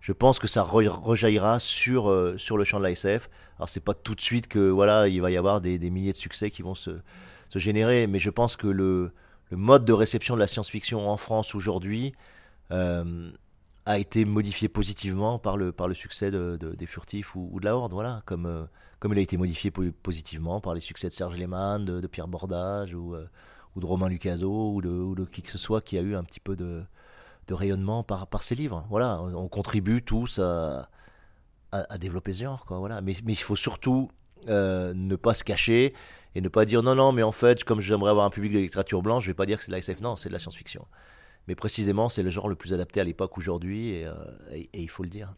je 0.00 0.12
pense 0.12 0.38
que 0.38 0.46
ça 0.46 0.62
rejaillira 0.62 1.58
sur 1.58 2.08
euh, 2.08 2.36
sur 2.36 2.56
le 2.56 2.64
champ 2.64 2.78
de 2.78 2.84
l'ASF. 2.84 3.28
Alors 3.58 3.68
c'est 3.68 3.80
pas 3.80 3.94
tout 3.94 4.14
de 4.14 4.20
suite 4.20 4.48
que 4.48 4.68
voilà 4.70 5.08
il 5.08 5.20
va 5.20 5.30
y 5.30 5.36
avoir 5.36 5.60
des, 5.60 5.78
milliers 5.90 6.12
de 6.12 6.16
succès 6.16 6.50
qui 6.50 6.62
vont 6.62 6.74
se 6.74 6.98
se 7.48 7.58
générer, 7.58 8.06
mais 8.06 8.18
je 8.18 8.30
pense 8.30 8.56
que 8.56 8.66
le 8.66 9.12
mode 9.52 9.84
de 9.84 9.92
réception 9.92 10.34
de 10.34 10.40
la 10.40 10.46
science-fiction 10.46 11.08
en 11.08 11.16
France 11.16 11.54
aujourd'hui 11.54 12.12
euh, 12.72 13.30
a 13.84 13.98
été 13.98 14.24
modifié 14.24 14.68
positivement 14.68 15.38
par 15.38 15.56
le, 15.56 15.70
par 15.70 15.86
le 15.86 15.94
succès 15.94 16.32
de, 16.32 16.56
de, 16.58 16.74
des 16.74 16.86
Furtifs 16.86 17.36
ou, 17.36 17.60
de 17.60 17.64
la 17.64 17.76
Horde, 17.76 17.92
voilà, 17.92 18.22
comme, 18.26 18.46
euh, 18.46 18.64
comme 18.98 19.12
il 19.12 19.18
a 19.20 19.22
été 19.22 19.36
modifié 19.36 19.70
positivement 19.70 20.60
par 20.60 20.74
les 20.74 20.80
succès 20.80 21.06
de 21.06 21.12
Serge 21.12 21.36
Lehmann, 21.36 21.84
de, 21.84 22.06
Pierre 22.08 22.26
Bordage 22.26 22.94
ou, 22.94 23.14
de 23.76 23.86
Romain 23.86 24.08
Lucaso 24.08 24.72
ou 24.72 24.80
de 24.82 25.24
qui 25.26 25.42
que 25.42 25.50
ce 25.50 25.58
soit 25.58 25.80
qui 25.80 25.96
a 25.96 26.00
eu 26.00 26.16
un 26.16 26.24
petit 26.24 26.40
peu 26.40 26.56
de, 26.56 26.82
de 27.48 27.54
rayonnement 27.54 28.02
par, 28.02 28.26
par 28.26 28.42
ces 28.42 28.54
livres. 28.54 28.84
Voilà, 28.90 29.20
on, 29.20 29.34
on 29.34 29.48
contribue 29.48 30.02
tous 30.02 30.38
à, 30.38 30.88
à, 31.72 31.98
développer 31.98 32.32
ce 32.32 32.44
genre, 32.44 32.64
quoi, 32.64 32.78
voilà. 32.78 33.00
Mais, 33.00 33.12
il 33.12 33.36
faut 33.36 33.56
surtout 33.56 34.10
euh, 34.48 34.92
ne 34.94 35.16
pas 35.16 35.34
se 35.34 35.44
cacher 35.44 35.94
et 36.34 36.40
ne 36.40 36.48
pas 36.48 36.64
dire 36.64 36.82
non, 36.82 36.94
non, 36.94 37.12
mais 37.12 37.22
en 37.22 37.32
fait, 37.32 37.64
comme 37.64 37.80
j'aimerais 37.80 38.10
avoir 38.10 38.26
un 38.26 38.30
public 38.30 38.52
de 38.52 38.58
littérature 38.58 39.02
blanche, 39.02 39.24
je 39.24 39.30
vais 39.30 39.34
pas 39.34 39.46
dire 39.46 39.58
que 39.58 39.64
c'est 39.64 39.70
de 39.70 39.72
la 39.72 39.78
SF, 39.78 40.00
non, 40.00 40.16
c'est 40.16 40.28
de 40.28 40.32
la 40.32 40.38
science-fiction. 40.38 40.86
Mais 41.48 41.54
précisément, 41.54 42.08
c'est 42.08 42.22
le 42.22 42.30
genre 42.30 42.48
le 42.48 42.56
plus 42.56 42.74
adapté 42.74 43.00
à 43.00 43.04
l'époque 43.04 43.38
aujourd'hui, 43.38 43.90
et, 43.90 44.06
euh, 44.06 44.14
il 44.72 44.90
faut 44.90 45.02
le 45.02 45.08
dire. 45.08 45.34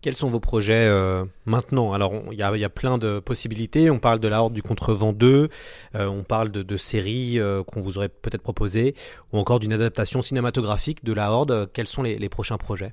Quels 0.00 0.16
sont 0.16 0.30
vos 0.30 0.40
projets 0.40 0.86
euh, 0.86 1.24
maintenant? 1.44 1.92
Alors, 1.92 2.12
il 2.30 2.38
y, 2.38 2.42
a 2.42 2.68
plein 2.68 2.98
de 2.98 3.18
possibilités. 3.18 3.90
On 3.90 3.98
parle 3.98 4.20
de 4.20 4.28
la 4.28 4.42
Horde 4.42 4.52
du 4.52 4.62
Contrevent 4.62 5.12
2, 5.12 5.48
euh, 5.94 6.06
on 6.06 6.22
parle 6.22 6.50
de, 6.50 6.76
séries 6.76 7.38
euh, 7.38 7.62
qu'on 7.62 7.80
vous 7.80 7.98
aurait 7.98 8.08
peut-être 8.08 8.42
proposées, 8.42 8.94
ou 9.32 9.38
encore 9.38 9.60
d'une 9.60 9.72
adaptation 9.72 10.22
cinématographique 10.22 11.04
de 11.04 11.12
la 11.12 11.30
Horde. 11.30 11.70
Quels 11.72 11.86
sont 11.86 12.02
les, 12.02 12.18
les 12.18 12.28
prochains 12.28 12.58
projets? 12.58 12.92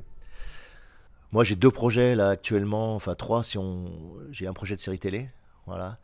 Moi, 1.32 1.44
j'ai 1.44 1.56
deux 1.56 1.72
projets 1.72 2.16
là 2.16 2.30
actuellement, 2.30 2.96
enfin 2.96 3.16
trois 3.16 3.44
si 3.44 3.58
on. 3.58 3.92
J'ai 4.32 4.48
un 4.48 4.54
projet 4.54 4.76
de 4.76 4.82
série 4.82 5.00
télé, 5.00 5.30
voilà. 5.66 5.98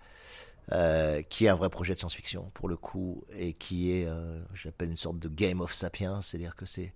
Qui 1.30 1.46
est 1.46 1.50
un 1.50 1.56
vrai 1.56 1.70
projet 1.70 1.94
de 1.94 2.00
science-fiction 2.00 2.52
pour 2.54 2.70
le 2.70 2.78
coup 2.78 3.24
et 3.36 3.54
qui 3.54 3.92
est, 3.92 4.08
j'appelle 4.54 4.90
une 4.90 4.98
sorte 4.98 5.18
de 5.18 5.28
game 5.28 5.62
of 5.62 5.74
sapiens, 5.74 6.22
c'est-à-dire 6.22 6.56
que 6.56 6.66
c'est 6.68 6.94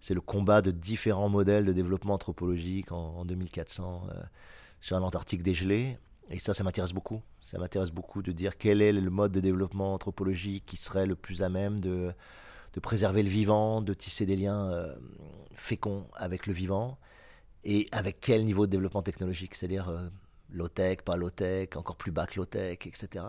c'est 0.00 0.14
le 0.14 0.20
combat 0.20 0.62
de 0.62 0.70
différents 0.70 1.28
modèles 1.28 1.64
de 1.64 1.72
développement 1.72 2.14
anthropologique 2.14 2.92
en, 2.92 3.16
en 3.16 3.24
2400 3.24 4.08
euh, 4.08 4.22
sur 4.80 4.98
l'Antarctique 5.00 5.42
dégelé. 5.42 5.98
Et 6.30 6.38
ça, 6.38 6.54
ça 6.54 6.64
m'intéresse 6.64 6.92
beaucoup. 6.92 7.22
Ça 7.40 7.58
m'intéresse 7.58 7.90
beaucoup 7.90 8.22
de 8.22 8.32
dire 8.32 8.58
quel 8.58 8.82
est 8.82 8.92
le 8.92 9.10
mode 9.10 9.32
de 9.32 9.40
développement 9.40 9.94
anthropologique 9.94 10.64
qui 10.66 10.76
serait 10.76 11.06
le 11.06 11.14
plus 11.14 11.42
à 11.42 11.48
même 11.48 11.78
de, 11.78 12.12
préserver 12.82 13.22
le 13.22 13.28
vivant, 13.28 13.80
de 13.80 13.94
tisser 13.94 14.26
des 14.26 14.36
liens 14.36 14.70
euh, 14.70 14.94
féconds 15.54 16.06
avec 16.14 16.46
le 16.46 16.52
vivant, 16.52 16.98
et 17.64 17.88
avec 17.90 18.20
quel 18.20 18.44
niveau 18.44 18.66
de 18.66 18.70
développement 18.70 19.02
technologique, 19.02 19.54
c'est-à-dire 19.54 19.88
euh, 19.88 20.08
low-tech, 20.52 20.98
pas 20.98 21.16
low-tech, 21.16 21.70
encore 21.76 21.96
plus 21.96 22.12
bas 22.12 22.26
que 22.26 22.36
low-tech, 22.36 22.86
etc. 22.86 23.24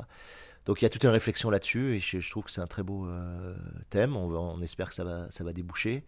Donc 0.66 0.82
il 0.82 0.86
y 0.86 0.86
a 0.86 0.90
toute 0.90 1.04
une 1.04 1.12
réflexion 1.12 1.50
là-dessus 1.50 1.96
et 1.96 2.00
je, 2.00 2.20
je, 2.20 2.30
trouve 2.30 2.44
que 2.44 2.52
c'est 2.52 2.62
un 2.62 2.68
très 2.68 2.84
beau 2.84 3.08
euh, 3.08 3.56
thème. 3.90 4.18
On, 4.18 4.30
on, 4.30 4.62
espère 4.62 4.90
que 4.90 4.96
ça 4.96 5.04
va, 5.04 5.28
ça 5.30 5.44
va 5.44 5.54
déboucher. 5.54 6.04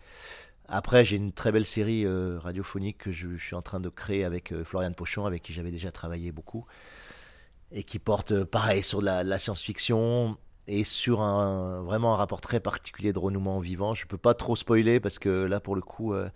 Après, 0.72 1.04
j'ai 1.04 1.18
une 1.18 1.32
très 1.32 1.52
belle 1.52 1.66
série 1.66 2.06
euh, 2.06 2.38
radiophonique 2.40 3.00
que 3.00 3.12
je, 3.12 3.36
suis 3.38 3.56
en 3.56 3.62
train 3.64 3.80
de 3.80 3.90
créer 3.90 4.24
avec 4.24 4.52
euh, 4.52 4.64
Florian 4.64 4.92
Pochon, 4.92 5.26
avec 5.26 5.42
qui 5.42 5.52
j'avais 5.52 5.72
déjà 5.72 5.92
travaillé 5.92 6.32
beaucoup, 6.32 6.66
et 7.72 7.84
qui 7.84 7.98
porte 7.98 8.32
euh, 8.32 8.46
pareil 8.46 8.84
sur 8.84 9.02
la, 9.02 9.24
la 9.24 9.40
science-fiction 9.40 10.38
et 10.68 10.84
sur 10.84 11.22
un 11.22 11.82
vraiment 11.82 12.14
un 12.14 12.18
rapport 12.18 12.42
très 12.42 12.60
particulier 12.60 13.14
de 13.14 13.20
renouement 13.20 13.60
vivant. 13.60 13.96
Je 13.96 14.06
peux 14.06 14.18
pas 14.20 14.36
trop 14.36 14.56
spoiler 14.56 15.00
parce 15.00 15.18
que 15.18 15.30
là, 15.30 15.60
pour 15.60 15.76
le 15.76 15.82
coup 15.82 16.14
euh, 16.14 16.30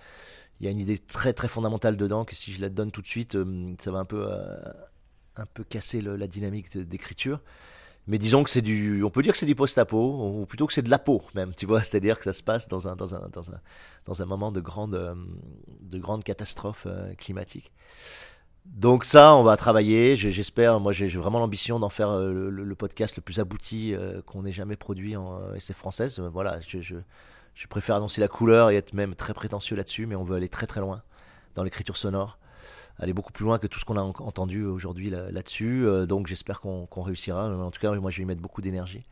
il 0.60 0.66
y 0.66 0.68
a 0.68 0.72
une 0.72 0.80
idée 0.80 0.98
très 0.98 1.34
très 1.34 1.48
fondamentale 1.48 1.98
dedans 1.98 2.26
que 2.26 2.34
si 2.36 2.52
je 2.52 2.60
la 2.60 2.70
donne 2.70 2.92
tout 2.92 3.02
de 3.02 3.08
suite, 3.08 3.38
ça 3.80 3.92
va 3.92 4.00
un 4.00 4.06
peu, 4.06 4.28
un 5.36 5.46
peu 5.46 5.64
casser 5.64 6.02
la 6.02 6.28
dynamique 6.28 6.76
d'écriture. 6.78 7.42
Mais 8.08 8.18
disons 8.18 8.44
que 8.44 8.50
c'est 8.50 8.62
du, 8.62 9.02
on 9.04 9.10
peut 9.10 9.24
dire 9.24 9.32
que 9.32 9.38
c'est 9.38 9.46
du 9.46 9.56
post-apo, 9.56 10.42
ou 10.42 10.46
plutôt 10.46 10.68
que 10.68 10.74
c'est 10.74 10.82
de 10.82 10.90
la 10.90 11.00
peau 11.00 11.22
même, 11.36 11.54
tu 11.56 11.66
vois, 11.66 11.82
c'est-à-dire 11.84 12.18
que 12.18 12.26
ça 12.26 12.34
se 12.34 12.44
passe 12.44 12.68
dans 12.68 12.88
un, 12.88 12.96
dans 12.96 13.16
un, 13.16 13.30
dans 13.32 13.52
un, 13.52 13.62
dans 14.06 14.22
un 14.22 14.26
moment 14.26 14.52
de 14.52 14.60
grande, 14.60 14.96
euh, 14.96 15.16
de 15.82 15.98
grande 16.00 16.24
catastrophe 16.24 16.88
climatique. 17.18 17.72
Donc 18.66 19.04
ça, 19.04 19.36
on 19.36 19.44
va 19.44 19.58
travailler. 19.58 20.16
J'espère, 20.16 20.80
moi, 20.80 20.94
j'ai 20.94 21.08
vraiment 21.10 21.40
l'ambition 21.40 21.80
d'en 21.80 21.90
faire 21.90 22.18
le, 22.18 22.50
le, 22.50 22.76
podcast 22.76 23.18
le 23.18 23.22
plus 23.22 23.40
abouti 23.42 23.94
qu'on 24.26 24.46
ait 24.46 24.54
jamais 24.54 24.78
produit 24.78 25.18
en 25.18 25.54
SF 25.54 25.76
française. 25.76 26.22
Voilà, 26.32 26.62
je 26.62 26.96
je 27.54 27.68
préfère 27.68 27.96
annoncer 27.96 28.22
la 28.22 28.28
couleur 28.28 28.70
et 28.70 28.76
être 28.76 28.94
même 28.94 29.16
très 29.16 29.34
prétentieux 29.34 29.76
là-dessus, 29.76 30.06
mais 30.06 30.16
on 30.16 30.24
veut 30.24 30.36
aller 30.36 30.50
très 30.50 30.68
très 30.68 30.80
loin 30.80 31.04
dans 31.56 31.64
l'écriture 31.64 31.98
sonore, 31.98 32.40
aller 33.00 33.14
beaucoup 33.14 33.32
plus 33.32 33.46
loin 33.46 33.60
que 33.60 33.68
tout 33.68 33.80
ce 33.80 33.86
qu'on 33.86 33.98
a 33.98 34.02
entendu 34.02 34.66
aujourd'hui 34.66 35.10
là-dessus. 35.10 35.86
Euh, 35.86 36.06
donc 36.06 36.28
j'espère 36.28 36.60
qu'on 36.60 36.86
qu 36.86 37.00
réussira. 37.00 37.50
En 37.50 37.72
tout 37.72 37.80
cas, 37.80 37.92
moi 37.92 38.12
je 38.12 38.18
vais 38.18 38.24
y 38.24 38.26
mettre 38.26 38.42
beaucoup 38.42 38.62
d'énergie. 38.62 39.04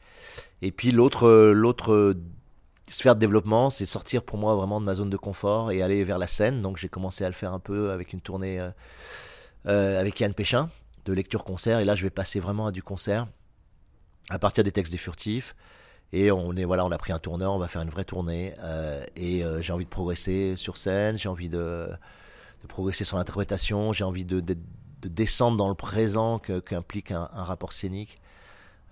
Et 0.61 0.71
puis 0.71 0.91
l'autre 0.91 1.51
l'autre 1.51 2.15
sphère 2.89 3.15
de 3.15 3.19
développement, 3.19 3.69
c'est 3.69 3.85
sortir 3.85 4.23
pour 4.23 4.37
moi 4.37 4.55
vraiment 4.55 4.79
de 4.79 4.85
ma 4.85 4.93
zone 4.93 5.09
de 5.09 5.17
confort 5.17 5.71
et 5.71 5.81
aller 5.81 6.03
vers 6.03 6.17
la 6.17 6.27
scène. 6.27 6.61
Donc 6.61 6.77
j'ai 6.77 6.89
commencé 6.89 7.23
à 7.23 7.27
le 7.27 7.33
faire 7.33 7.53
un 7.53 7.59
peu 7.59 7.91
avec 7.91 8.13
une 8.13 8.21
tournée 8.21 8.59
euh, 8.59 8.69
euh, 9.67 9.99
avec 9.99 10.19
Yann 10.19 10.33
Péchin 10.33 10.69
de 11.05 11.13
lecture 11.13 11.43
concert. 11.43 11.79
Et 11.79 11.85
là, 11.85 11.95
je 11.95 12.03
vais 12.03 12.09
passer 12.09 12.39
vraiment 12.39 12.67
à 12.67 12.71
du 12.71 12.83
concert 12.83 13.27
à 14.29 14.39
partir 14.39 14.63
des 14.63 14.71
textes 14.71 14.91
des 14.91 14.97
furtifs. 14.97 15.55
Et 16.13 16.31
on 16.31 16.55
est 16.55 16.65
voilà, 16.65 16.85
on 16.85 16.91
a 16.91 16.97
pris 16.97 17.13
un 17.13 17.19
tourneur, 17.19 17.53
on 17.53 17.57
va 17.57 17.67
faire 17.67 17.81
une 17.81 17.89
vraie 17.89 18.03
tournée. 18.03 18.53
Euh, 18.59 19.03
et 19.15 19.43
euh, 19.43 19.61
j'ai 19.61 19.73
envie 19.73 19.85
de 19.85 19.89
progresser 19.89 20.55
sur 20.55 20.77
scène, 20.77 21.17
j'ai 21.17 21.29
envie 21.29 21.49
de, 21.49 21.87
de, 22.63 22.67
progresser 22.67 23.03
sur 23.03 23.17
l'interprétation, 23.17 23.93
j'ai 23.93 24.03
envie 24.03 24.25
de, 24.25 24.39
de, 24.39 24.55
de, 25.01 25.09
descendre 25.09 25.57
dans 25.57 25.69
le 25.69 25.75
présent 25.75 26.39
qu'implique 26.39 27.07
qu 27.07 27.13
un, 27.13 27.25
rapport 27.25 27.73
scénique. 27.73 28.19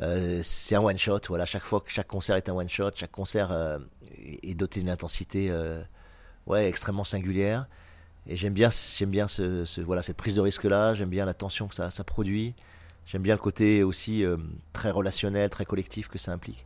Euh, 0.01 0.39
c'est 0.43 0.75
un 0.75 0.81
one 0.81 0.97
shot, 0.97 1.19
voilà. 1.27 1.45
Chaque 1.45 1.63
fois 1.63 1.81
que 1.81 1.91
chaque 1.91 2.07
concert 2.07 2.35
est 2.35 2.49
un 2.49 2.53
one 2.53 2.69
shot, 2.69 2.91
chaque 2.95 3.11
concert 3.11 3.51
euh, 3.51 3.79
est 4.17 4.55
doté 4.55 4.79
d'une 4.79 4.89
intensité, 4.89 5.49
euh, 5.49 5.81
ouais, 6.47 6.67
extrêmement 6.67 7.03
singulière. 7.03 7.67
Et 8.27 8.37
j'aime 8.37 8.53
bien, 8.53 8.69
j'aime 8.69 9.09
bien 9.09 9.27
ce, 9.27 9.81
voilà 9.81 10.01
cette 10.01 10.17
prise 10.17 10.35
de 10.35 10.41
risque 10.41 10.63
là. 10.65 10.93
J'aime 10.93 11.09
bien 11.09 11.25
la 11.25 11.33
tension 11.33 11.67
que 11.67 11.75
ça, 11.75 12.03
produit. 12.03 12.53
J'aime 13.05 13.23
bien 13.23 13.33
le 13.33 13.41
côté 13.41 13.83
aussi 13.83 14.23
très 14.71 14.91
relationnel, 14.91 15.49
très 15.49 15.65
collectif 15.65 16.09
que 16.09 16.19
ça 16.19 16.31
implique. 16.31 16.65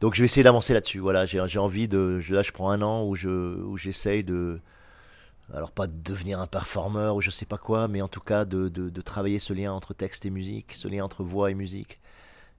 Donc 0.00 0.14
je 0.14 0.20
vais 0.20 0.26
essayer 0.26 0.42
d'avancer 0.42 0.74
là-dessus. 0.74 0.98
Voilà, 0.98 1.26
j'ai 1.26 1.58
envie 1.58 1.88
de. 1.88 2.20
Là, 2.30 2.42
je 2.42 2.52
prends 2.52 2.70
un 2.70 2.82
an 2.82 3.04
où 3.04 3.14
je 3.14 3.28
où 3.28 3.76
j'essaye 3.76 4.24
de. 4.24 4.60
Alors 5.52 5.72
pas 5.72 5.86
de 5.86 5.96
devenir 5.98 6.40
un 6.40 6.46
performeur 6.46 7.16
ou 7.16 7.20
je 7.20 7.30
sais 7.30 7.44
pas 7.46 7.58
quoi, 7.58 7.86
mais 7.86 8.00
en 8.00 8.08
tout 8.08 8.20
cas 8.20 8.44
de, 8.44 8.68
de, 8.68 9.00
travailler 9.02 9.38
ce 9.38 9.52
lien 9.52 9.72
entre 9.72 9.92
texte 9.92 10.24
et 10.24 10.30
musique, 10.30 10.72
ce 10.72 10.88
lien 10.88 11.04
entre 11.04 11.22
voix 11.22 11.50
et 11.50 11.54
musique. 11.54 12.00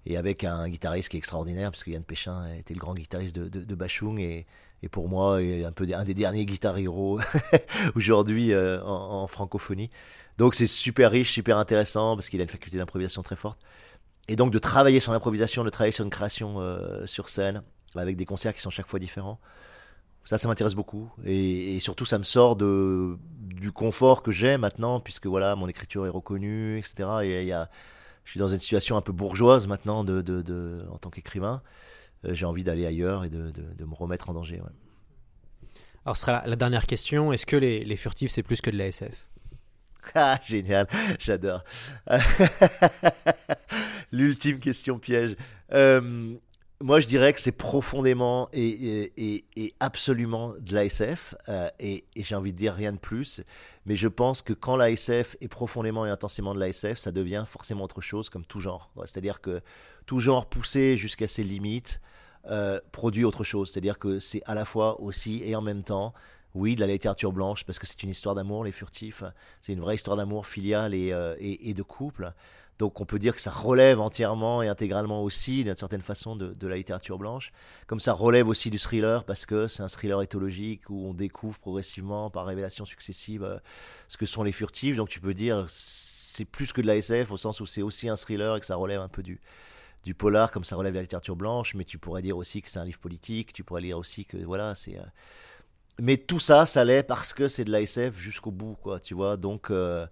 Et 0.06 0.18
avec 0.18 0.44
un 0.44 0.70
guitariste 0.70 1.10
qui 1.10 1.18
est 1.18 1.20
extraordinaire, 1.20 1.72
parce 1.72 1.84
que 1.84 1.90
Yann 1.90 2.04
Péchin 2.04 2.54
était 2.54 2.76
le 2.76 2.80
grand 2.80 2.94
guitariste 2.94 3.36
de, 3.36 3.76
Bachung 3.76 4.20
et, 4.20 4.46
et 4.84 4.88
pour 4.88 5.10
moi 5.10 5.42
est 5.42 5.66
un 5.66 5.72
peu 5.72 5.88
un 5.92 6.04
des 6.04 6.14
derniers 6.14 6.46
guitar 6.46 6.78
héros 6.78 7.20
aujourd'hui 7.96 8.54
euh, 8.54 8.84
en, 8.84 9.24
en, 9.24 9.28
francophonie. 9.28 9.90
Donc 10.38 10.54
c'est 10.54 10.68
super 10.68 11.10
riche, 11.10 11.32
super 11.32 11.58
intéressant 11.58 12.16
parce 12.16 12.30
qu'il 12.30 12.40
a 12.40 12.44
une 12.44 12.50
faculté 12.50 12.78
d'improvisation 12.78 13.24
très 13.24 13.36
forte. 13.36 13.60
Et 14.28 14.36
donc 14.36 14.52
de 14.52 14.60
travailler 14.60 15.00
sur 15.00 15.12
l'improvisation, 15.12 15.64
de 15.64 15.70
travailler 15.70 15.92
sur 15.92 16.04
une 16.04 16.12
création 16.12 16.60
euh, 16.60 17.06
sur 17.08 17.30
scène, 17.30 17.64
avec 17.96 18.18
des 18.18 18.26
concerts 18.26 18.54
qui 18.54 18.62
sont 18.62 18.70
chaque 18.70 18.88
fois 18.88 19.00
différents, 19.00 19.40
ça, 20.26 20.38
ça 20.38 20.48
m'intéresse 20.48 20.74
beaucoup. 20.74 21.10
Et, 21.24 21.76
et, 21.76 21.80
surtout, 21.80 22.06
ça 22.06 22.18
me 22.18 22.24
sort 22.24 22.56
de, 22.56 23.18
du 23.40 23.72
confort 23.72 24.24
que 24.24 24.32
j'ai 24.32 24.58
maintenant, 24.58 25.00
puisque 25.00 25.28
voilà, 25.28 25.56
mon 25.56 25.68
écriture 25.68 26.06
est 26.06 26.10
reconnue, 26.10 26.80
etc. 26.80 27.10
Et 27.24 27.42
il 27.44 27.48
y 27.48 27.52
a, 27.52 27.70
je 28.24 28.32
suis 28.32 28.40
dans 28.40 28.48
une 28.48 28.60
situation 28.60 28.98
un 28.98 29.02
peu 29.02 29.12
bourgeoise 29.12 29.68
maintenant 29.68 30.04
de, 30.04 30.22
de, 30.22 30.42
de 30.42 30.86
en 30.92 30.98
tant 30.98 31.10
qu'écrivain. 31.12 31.62
Euh, 32.26 32.34
j'ai 32.34 32.46
envie 32.46 32.64
d'aller 32.64 32.86
ailleurs 32.86 33.24
et 33.24 33.30
de, 33.30 33.52
de, 33.52 33.62
de, 33.74 33.86
me 33.86 33.94
remettre 33.94 34.30
en 34.30 34.34
danger. 34.34 34.62
Ouais. 34.62 35.80
Alors, 36.06 36.18
ce 36.18 36.22
sera 36.22 36.32
la, 36.32 36.48
la 36.48 36.56
dernière 36.56 36.88
question. 36.88 37.32
Est-ce 37.32 37.46
que 37.46 37.56
les, 37.56 37.86
les 37.86 37.96
furtifs, 37.96 38.32
c'est 38.32 38.44
plus 38.44 38.62
que 38.62 38.72
de 38.72 38.78
la 38.78 38.88
SF 38.88 39.28
Ah, 40.16 40.40
génial, 40.44 40.88
j'adore. 41.20 41.64
L'ultime 44.12 44.60
question 44.60 45.00
piège. 45.00 45.36
Euh, 45.72 46.36
moi, 46.82 47.00
je 47.00 47.08
dirais 47.08 47.32
que 47.32 47.40
c'est 47.40 47.54
profondément 47.54 48.50
et, 48.52 49.12
et, 49.16 49.46
et, 49.56 49.74
absolument 49.80 50.54
de 50.60 50.74
l'ASF, 50.74 51.34
euh, 51.48 51.70
et, 51.80 52.04
j'ai 52.18 52.36
envie 52.36 52.52
de 52.52 52.58
dire 52.58 52.74
rien 52.74 52.92
de 52.92 52.98
plus. 52.98 53.42
Mais 53.86 53.96
je 53.96 54.10
pense 54.10 54.42
que 54.42 54.52
quand 54.52 54.76
l'ASF 54.76 55.38
est 55.40 55.48
profondément 55.48 56.06
et 56.06 56.10
intensément 56.10 56.54
de 56.54 56.60
l'ASF, 56.60 56.98
ça 56.98 57.12
devient 57.12 57.46
forcément 57.48 57.86
autre 57.86 58.02
chose, 58.02 58.30
comme 58.30 58.46
tout 58.46 58.60
genre. 58.60 58.92
C'est-à-dire 59.06 59.40
que 59.40 59.62
tout 60.06 60.20
genre 60.20 60.48
poussé 60.48 60.98
jusqu'à 60.98 61.28
ses 61.28 61.44
limites 61.44 62.02
euh, 62.48 62.82
produit 62.92 63.24
autre 63.24 63.44
chose. 63.44 63.72
C'est-à-dire 63.72 63.98
que 63.98 64.20
c'est 64.20 64.42
à 64.46 64.54
la 64.54 64.66
fois 64.66 65.02
aussi 65.02 65.42
et 65.46 65.56
en 65.56 65.62
même 65.62 65.82
temps 65.82 66.14
oui, 66.56 66.76
de 66.76 66.80
la 66.80 66.88
littérature 66.88 67.34
blanche, 67.34 67.66
parce 67.66 67.80
que 67.80 67.86
c'est 67.86 68.02
une 68.02 68.10
histoire 68.10 68.34
d'amour, 68.34 68.64
les 68.64 68.72
furtifs. 68.72 69.24
C'est 69.62 69.74
une 69.74 69.82
vraie 69.82 69.96
histoire 69.96 70.16
d'amour 70.16 70.48
filial 70.48 70.94
et, 70.94 71.12
euh, 71.12 71.36
et, 71.40 71.74
de 71.74 71.84
couple. 71.84 72.34
Donc 72.78 73.00
on 73.00 73.06
peut 73.06 73.20
dire 73.20 73.34
que 73.34 73.42
ça 73.42 73.52
relève 73.52 74.02
entièrement 74.02 74.62
et 74.62 74.68
intégralement 74.68 75.24
aussi, 75.24 75.64
d'une 75.64 75.76
certaine 75.76 76.02
façon, 76.02 76.36
de, 76.36 76.54
de, 76.54 76.68
la 76.68 76.76
littérature 76.76 77.18
blanche. 77.18 77.52
Comme 77.88 78.00
ça 78.00 78.12
relève 78.12 78.48
aussi 78.48 78.70
du 78.70 78.80
thriller, 78.80 79.24
parce 79.24 79.46
que 79.46 79.68
c'est 79.68 79.82
un 79.82 79.88
thriller 79.88 80.22
éthologique 80.22 80.90
où 80.90 81.08
on 81.08 81.14
découvre 81.14 81.60
progressivement, 81.60 82.30
par 82.30 82.46
révélations 82.46 82.86
successives, 82.86 83.44
euh, 83.44 83.58
ce 84.10 84.18
que 84.18 84.26
sont 84.26 84.44
les 84.44 84.52
furtifs. 84.52 84.98
Donc 84.98 85.10
tu 85.10 85.22
peux 85.22 85.34
dire 85.34 85.66
c'est 85.70 86.46
plus 86.46 86.74
que 86.74 86.82
de 86.82 86.88
la 86.88 86.98
SF, 86.98 87.32
au 87.32 87.38
sens 87.38 87.62
où 87.62 87.66
c'est 87.66 87.82
aussi 87.82 88.10
un 88.10 88.18
thriller 88.18 88.58
et 88.58 88.60
que 88.60 88.66
ça 88.66 88.76
relève 88.76 89.00
un 89.00 89.08
peu 89.08 89.24
du, 89.24 89.40
du 90.04 90.14
polar, 90.14 90.52
comme 90.52 90.66
ça 90.66 90.76
relève 90.76 90.92
de 90.92 90.98
la 90.98 91.04
littérature 91.04 91.38
blanche. 91.38 91.76
Mais 91.76 91.86
tu 91.86 91.98
pourrais 91.98 92.22
dire 92.22 92.36
aussi 92.36 92.62
que 92.62 92.70
c'est 92.70 92.80
un 92.80 92.86
livre 92.86 93.00
politique, 93.00 93.54
tu 93.54 93.64
pourrais 93.64 93.82
dire 93.82 93.98
aussi 93.98 94.26
que 94.26 94.38
voilà, 94.38 94.76
c'est... 94.76 94.98
Euh, 94.98 95.04
mais 95.98 96.18
tout 96.18 96.40
ça, 96.40 96.66
ça 96.66 96.84
l'est 96.84 97.04
parce 97.04 97.34
que 97.34 97.48
c'est 97.48 97.64
de 97.64 97.72
l'ASF 97.72 98.18
jusqu'au 98.18 98.52
bout, 98.52 98.76
quoi, 98.82 99.00
tu 99.00 99.14
vois. 99.14 99.38
Donc, 99.38 99.72
euh, 99.72 100.06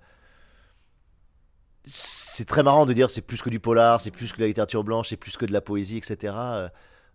c'est 2.34 2.46
très 2.46 2.64
marrant 2.64 2.86
de 2.86 2.94
dire 2.94 3.12
c'est 3.12 3.22
plus 3.22 3.42
que 3.44 3.50
du 3.50 3.60
polar, 3.60 4.02
c'est 4.02 4.10
plus 4.10 4.32
que 4.32 4.38
de 4.38 4.42
la 4.42 4.48
littérature 4.48 4.84
blanche, 4.84 5.10
c'est 5.10 5.18
plus 5.18 5.38
que 5.38 5.46
de 5.46 5.54
la 5.54 5.62
poésie, 5.62 5.98
etc. 5.98 6.34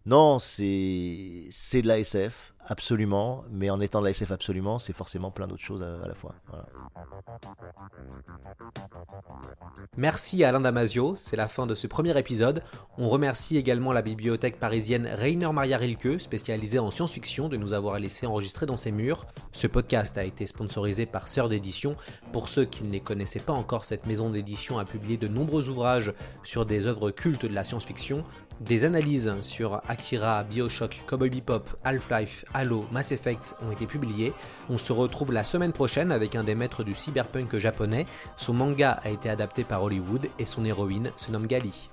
Non, 0.08 0.38
c'est 0.38 1.82
de 1.82 1.86
l'ASF, 1.86 2.54
absolument, 2.64 3.44
mais 3.50 3.68
en 3.68 3.78
étant 3.78 4.00
de 4.00 4.06
l'ASF 4.06 4.30
absolument, 4.30 4.78
c'est 4.78 4.94
forcément 4.94 5.30
plein 5.30 5.46
d'autres 5.46 5.62
choses 5.62 5.82
à, 5.82 6.08
la 6.08 6.14
fois. 6.14 6.34
Merci 9.98 10.44
Alain 10.44 10.60
Damasio, 10.60 11.14
c'est 11.14 11.36
la 11.36 11.46
fin 11.46 11.66
de 11.66 11.74
ce 11.74 11.86
premier 11.86 12.18
épisode. 12.18 12.62
On 12.96 13.10
remercie 13.10 13.58
également 13.58 13.92
la 13.92 14.00
bibliothèque 14.00 14.58
parisienne 14.58 15.06
Rainer 15.12 15.52
Maria 15.52 15.76
Rilke, 15.76 16.18
spécialisée 16.18 16.78
en 16.78 16.90
science-fiction, 16.90 17.50
de 17.50 17.58
nous 17.58 17.74
avoir 17.74 17.98
laissé 17.98 18.26
enregistrer 18.26 18.64
dans 18.64 18.78
ses 18.78 18.92
murs. 18.92 19.26
Ce 19.52 19.66
podcast 19.66 20.16
a 20.16 20.24
été 20.24 20.46
sponsorisé 20.46 21.04
par 21.04 21.28
Sœur 21.28 21.50
d'édition. 21.50 21.96
Pour 22.32 22.48
ceux 22.48 22.64
qui 22.64 22.82
ne 22.82 22.92
les 22.92 23.00
connaissaient 23.00 23.40
pas 23.40 23.52
encore, 23.52 23.84
cette 23.84 24.06
maison 24.06 24.30
d'édition 24.30 24.78
a 24.78 24.86
publié 24.86 25.18
de 25.18 25.28
nombreux 25.28 25.68
ouvrages 25.68 26.14
sur 26.44 26.64
des 26.64 26.86
œuvres 26.86 27.10
cultes 27.10 27.44
de 27.44 27.54
la 27.54 27.64
science-fiction, 27.64 28.24
des 28.60 28.84
analyses 28.84 29.32
sur 29.40 29.80
Akira, 29.88 30.44
Bioshock, 30.44 31.04
Cowboy 31.06 31.30
Bebop, 31.30 31.64
Half-Life, 31.84 32.44
Halo, 32.54 32.86
Mass 32.90 33.12
Effect 33.12 33.54
ont 33.66 33.72
été 33.72 33.86
publiées. 33.86 34.32
On 34.68 34.78
se 34.78 34.92
retrouve 34.92 35.32
la 35.32 35.44
semaine 35.44 35.72
prochaine 35.72 36.12
avec 36.12 36.34
un 36.34 36.44
des 36.44 36.54
maîtres 36.54 36.84
du 36.84 36.94
cyberpunk 36.94 37.56
japonais. 37.58 38.06
Son 38.36 38.52
manga 38.52 38.98
a 39.02 39.10
été 39.10 39.30
adapté 39.30 39.64
par 39.64 39.82
Hollywood 39.82 40.26
et 40.38 40.46
son 40.46 40.64
héroïne 40.64 41.10
se 41.16 41.30
nomme 41.30 41.46
Gali. 41.46 41.90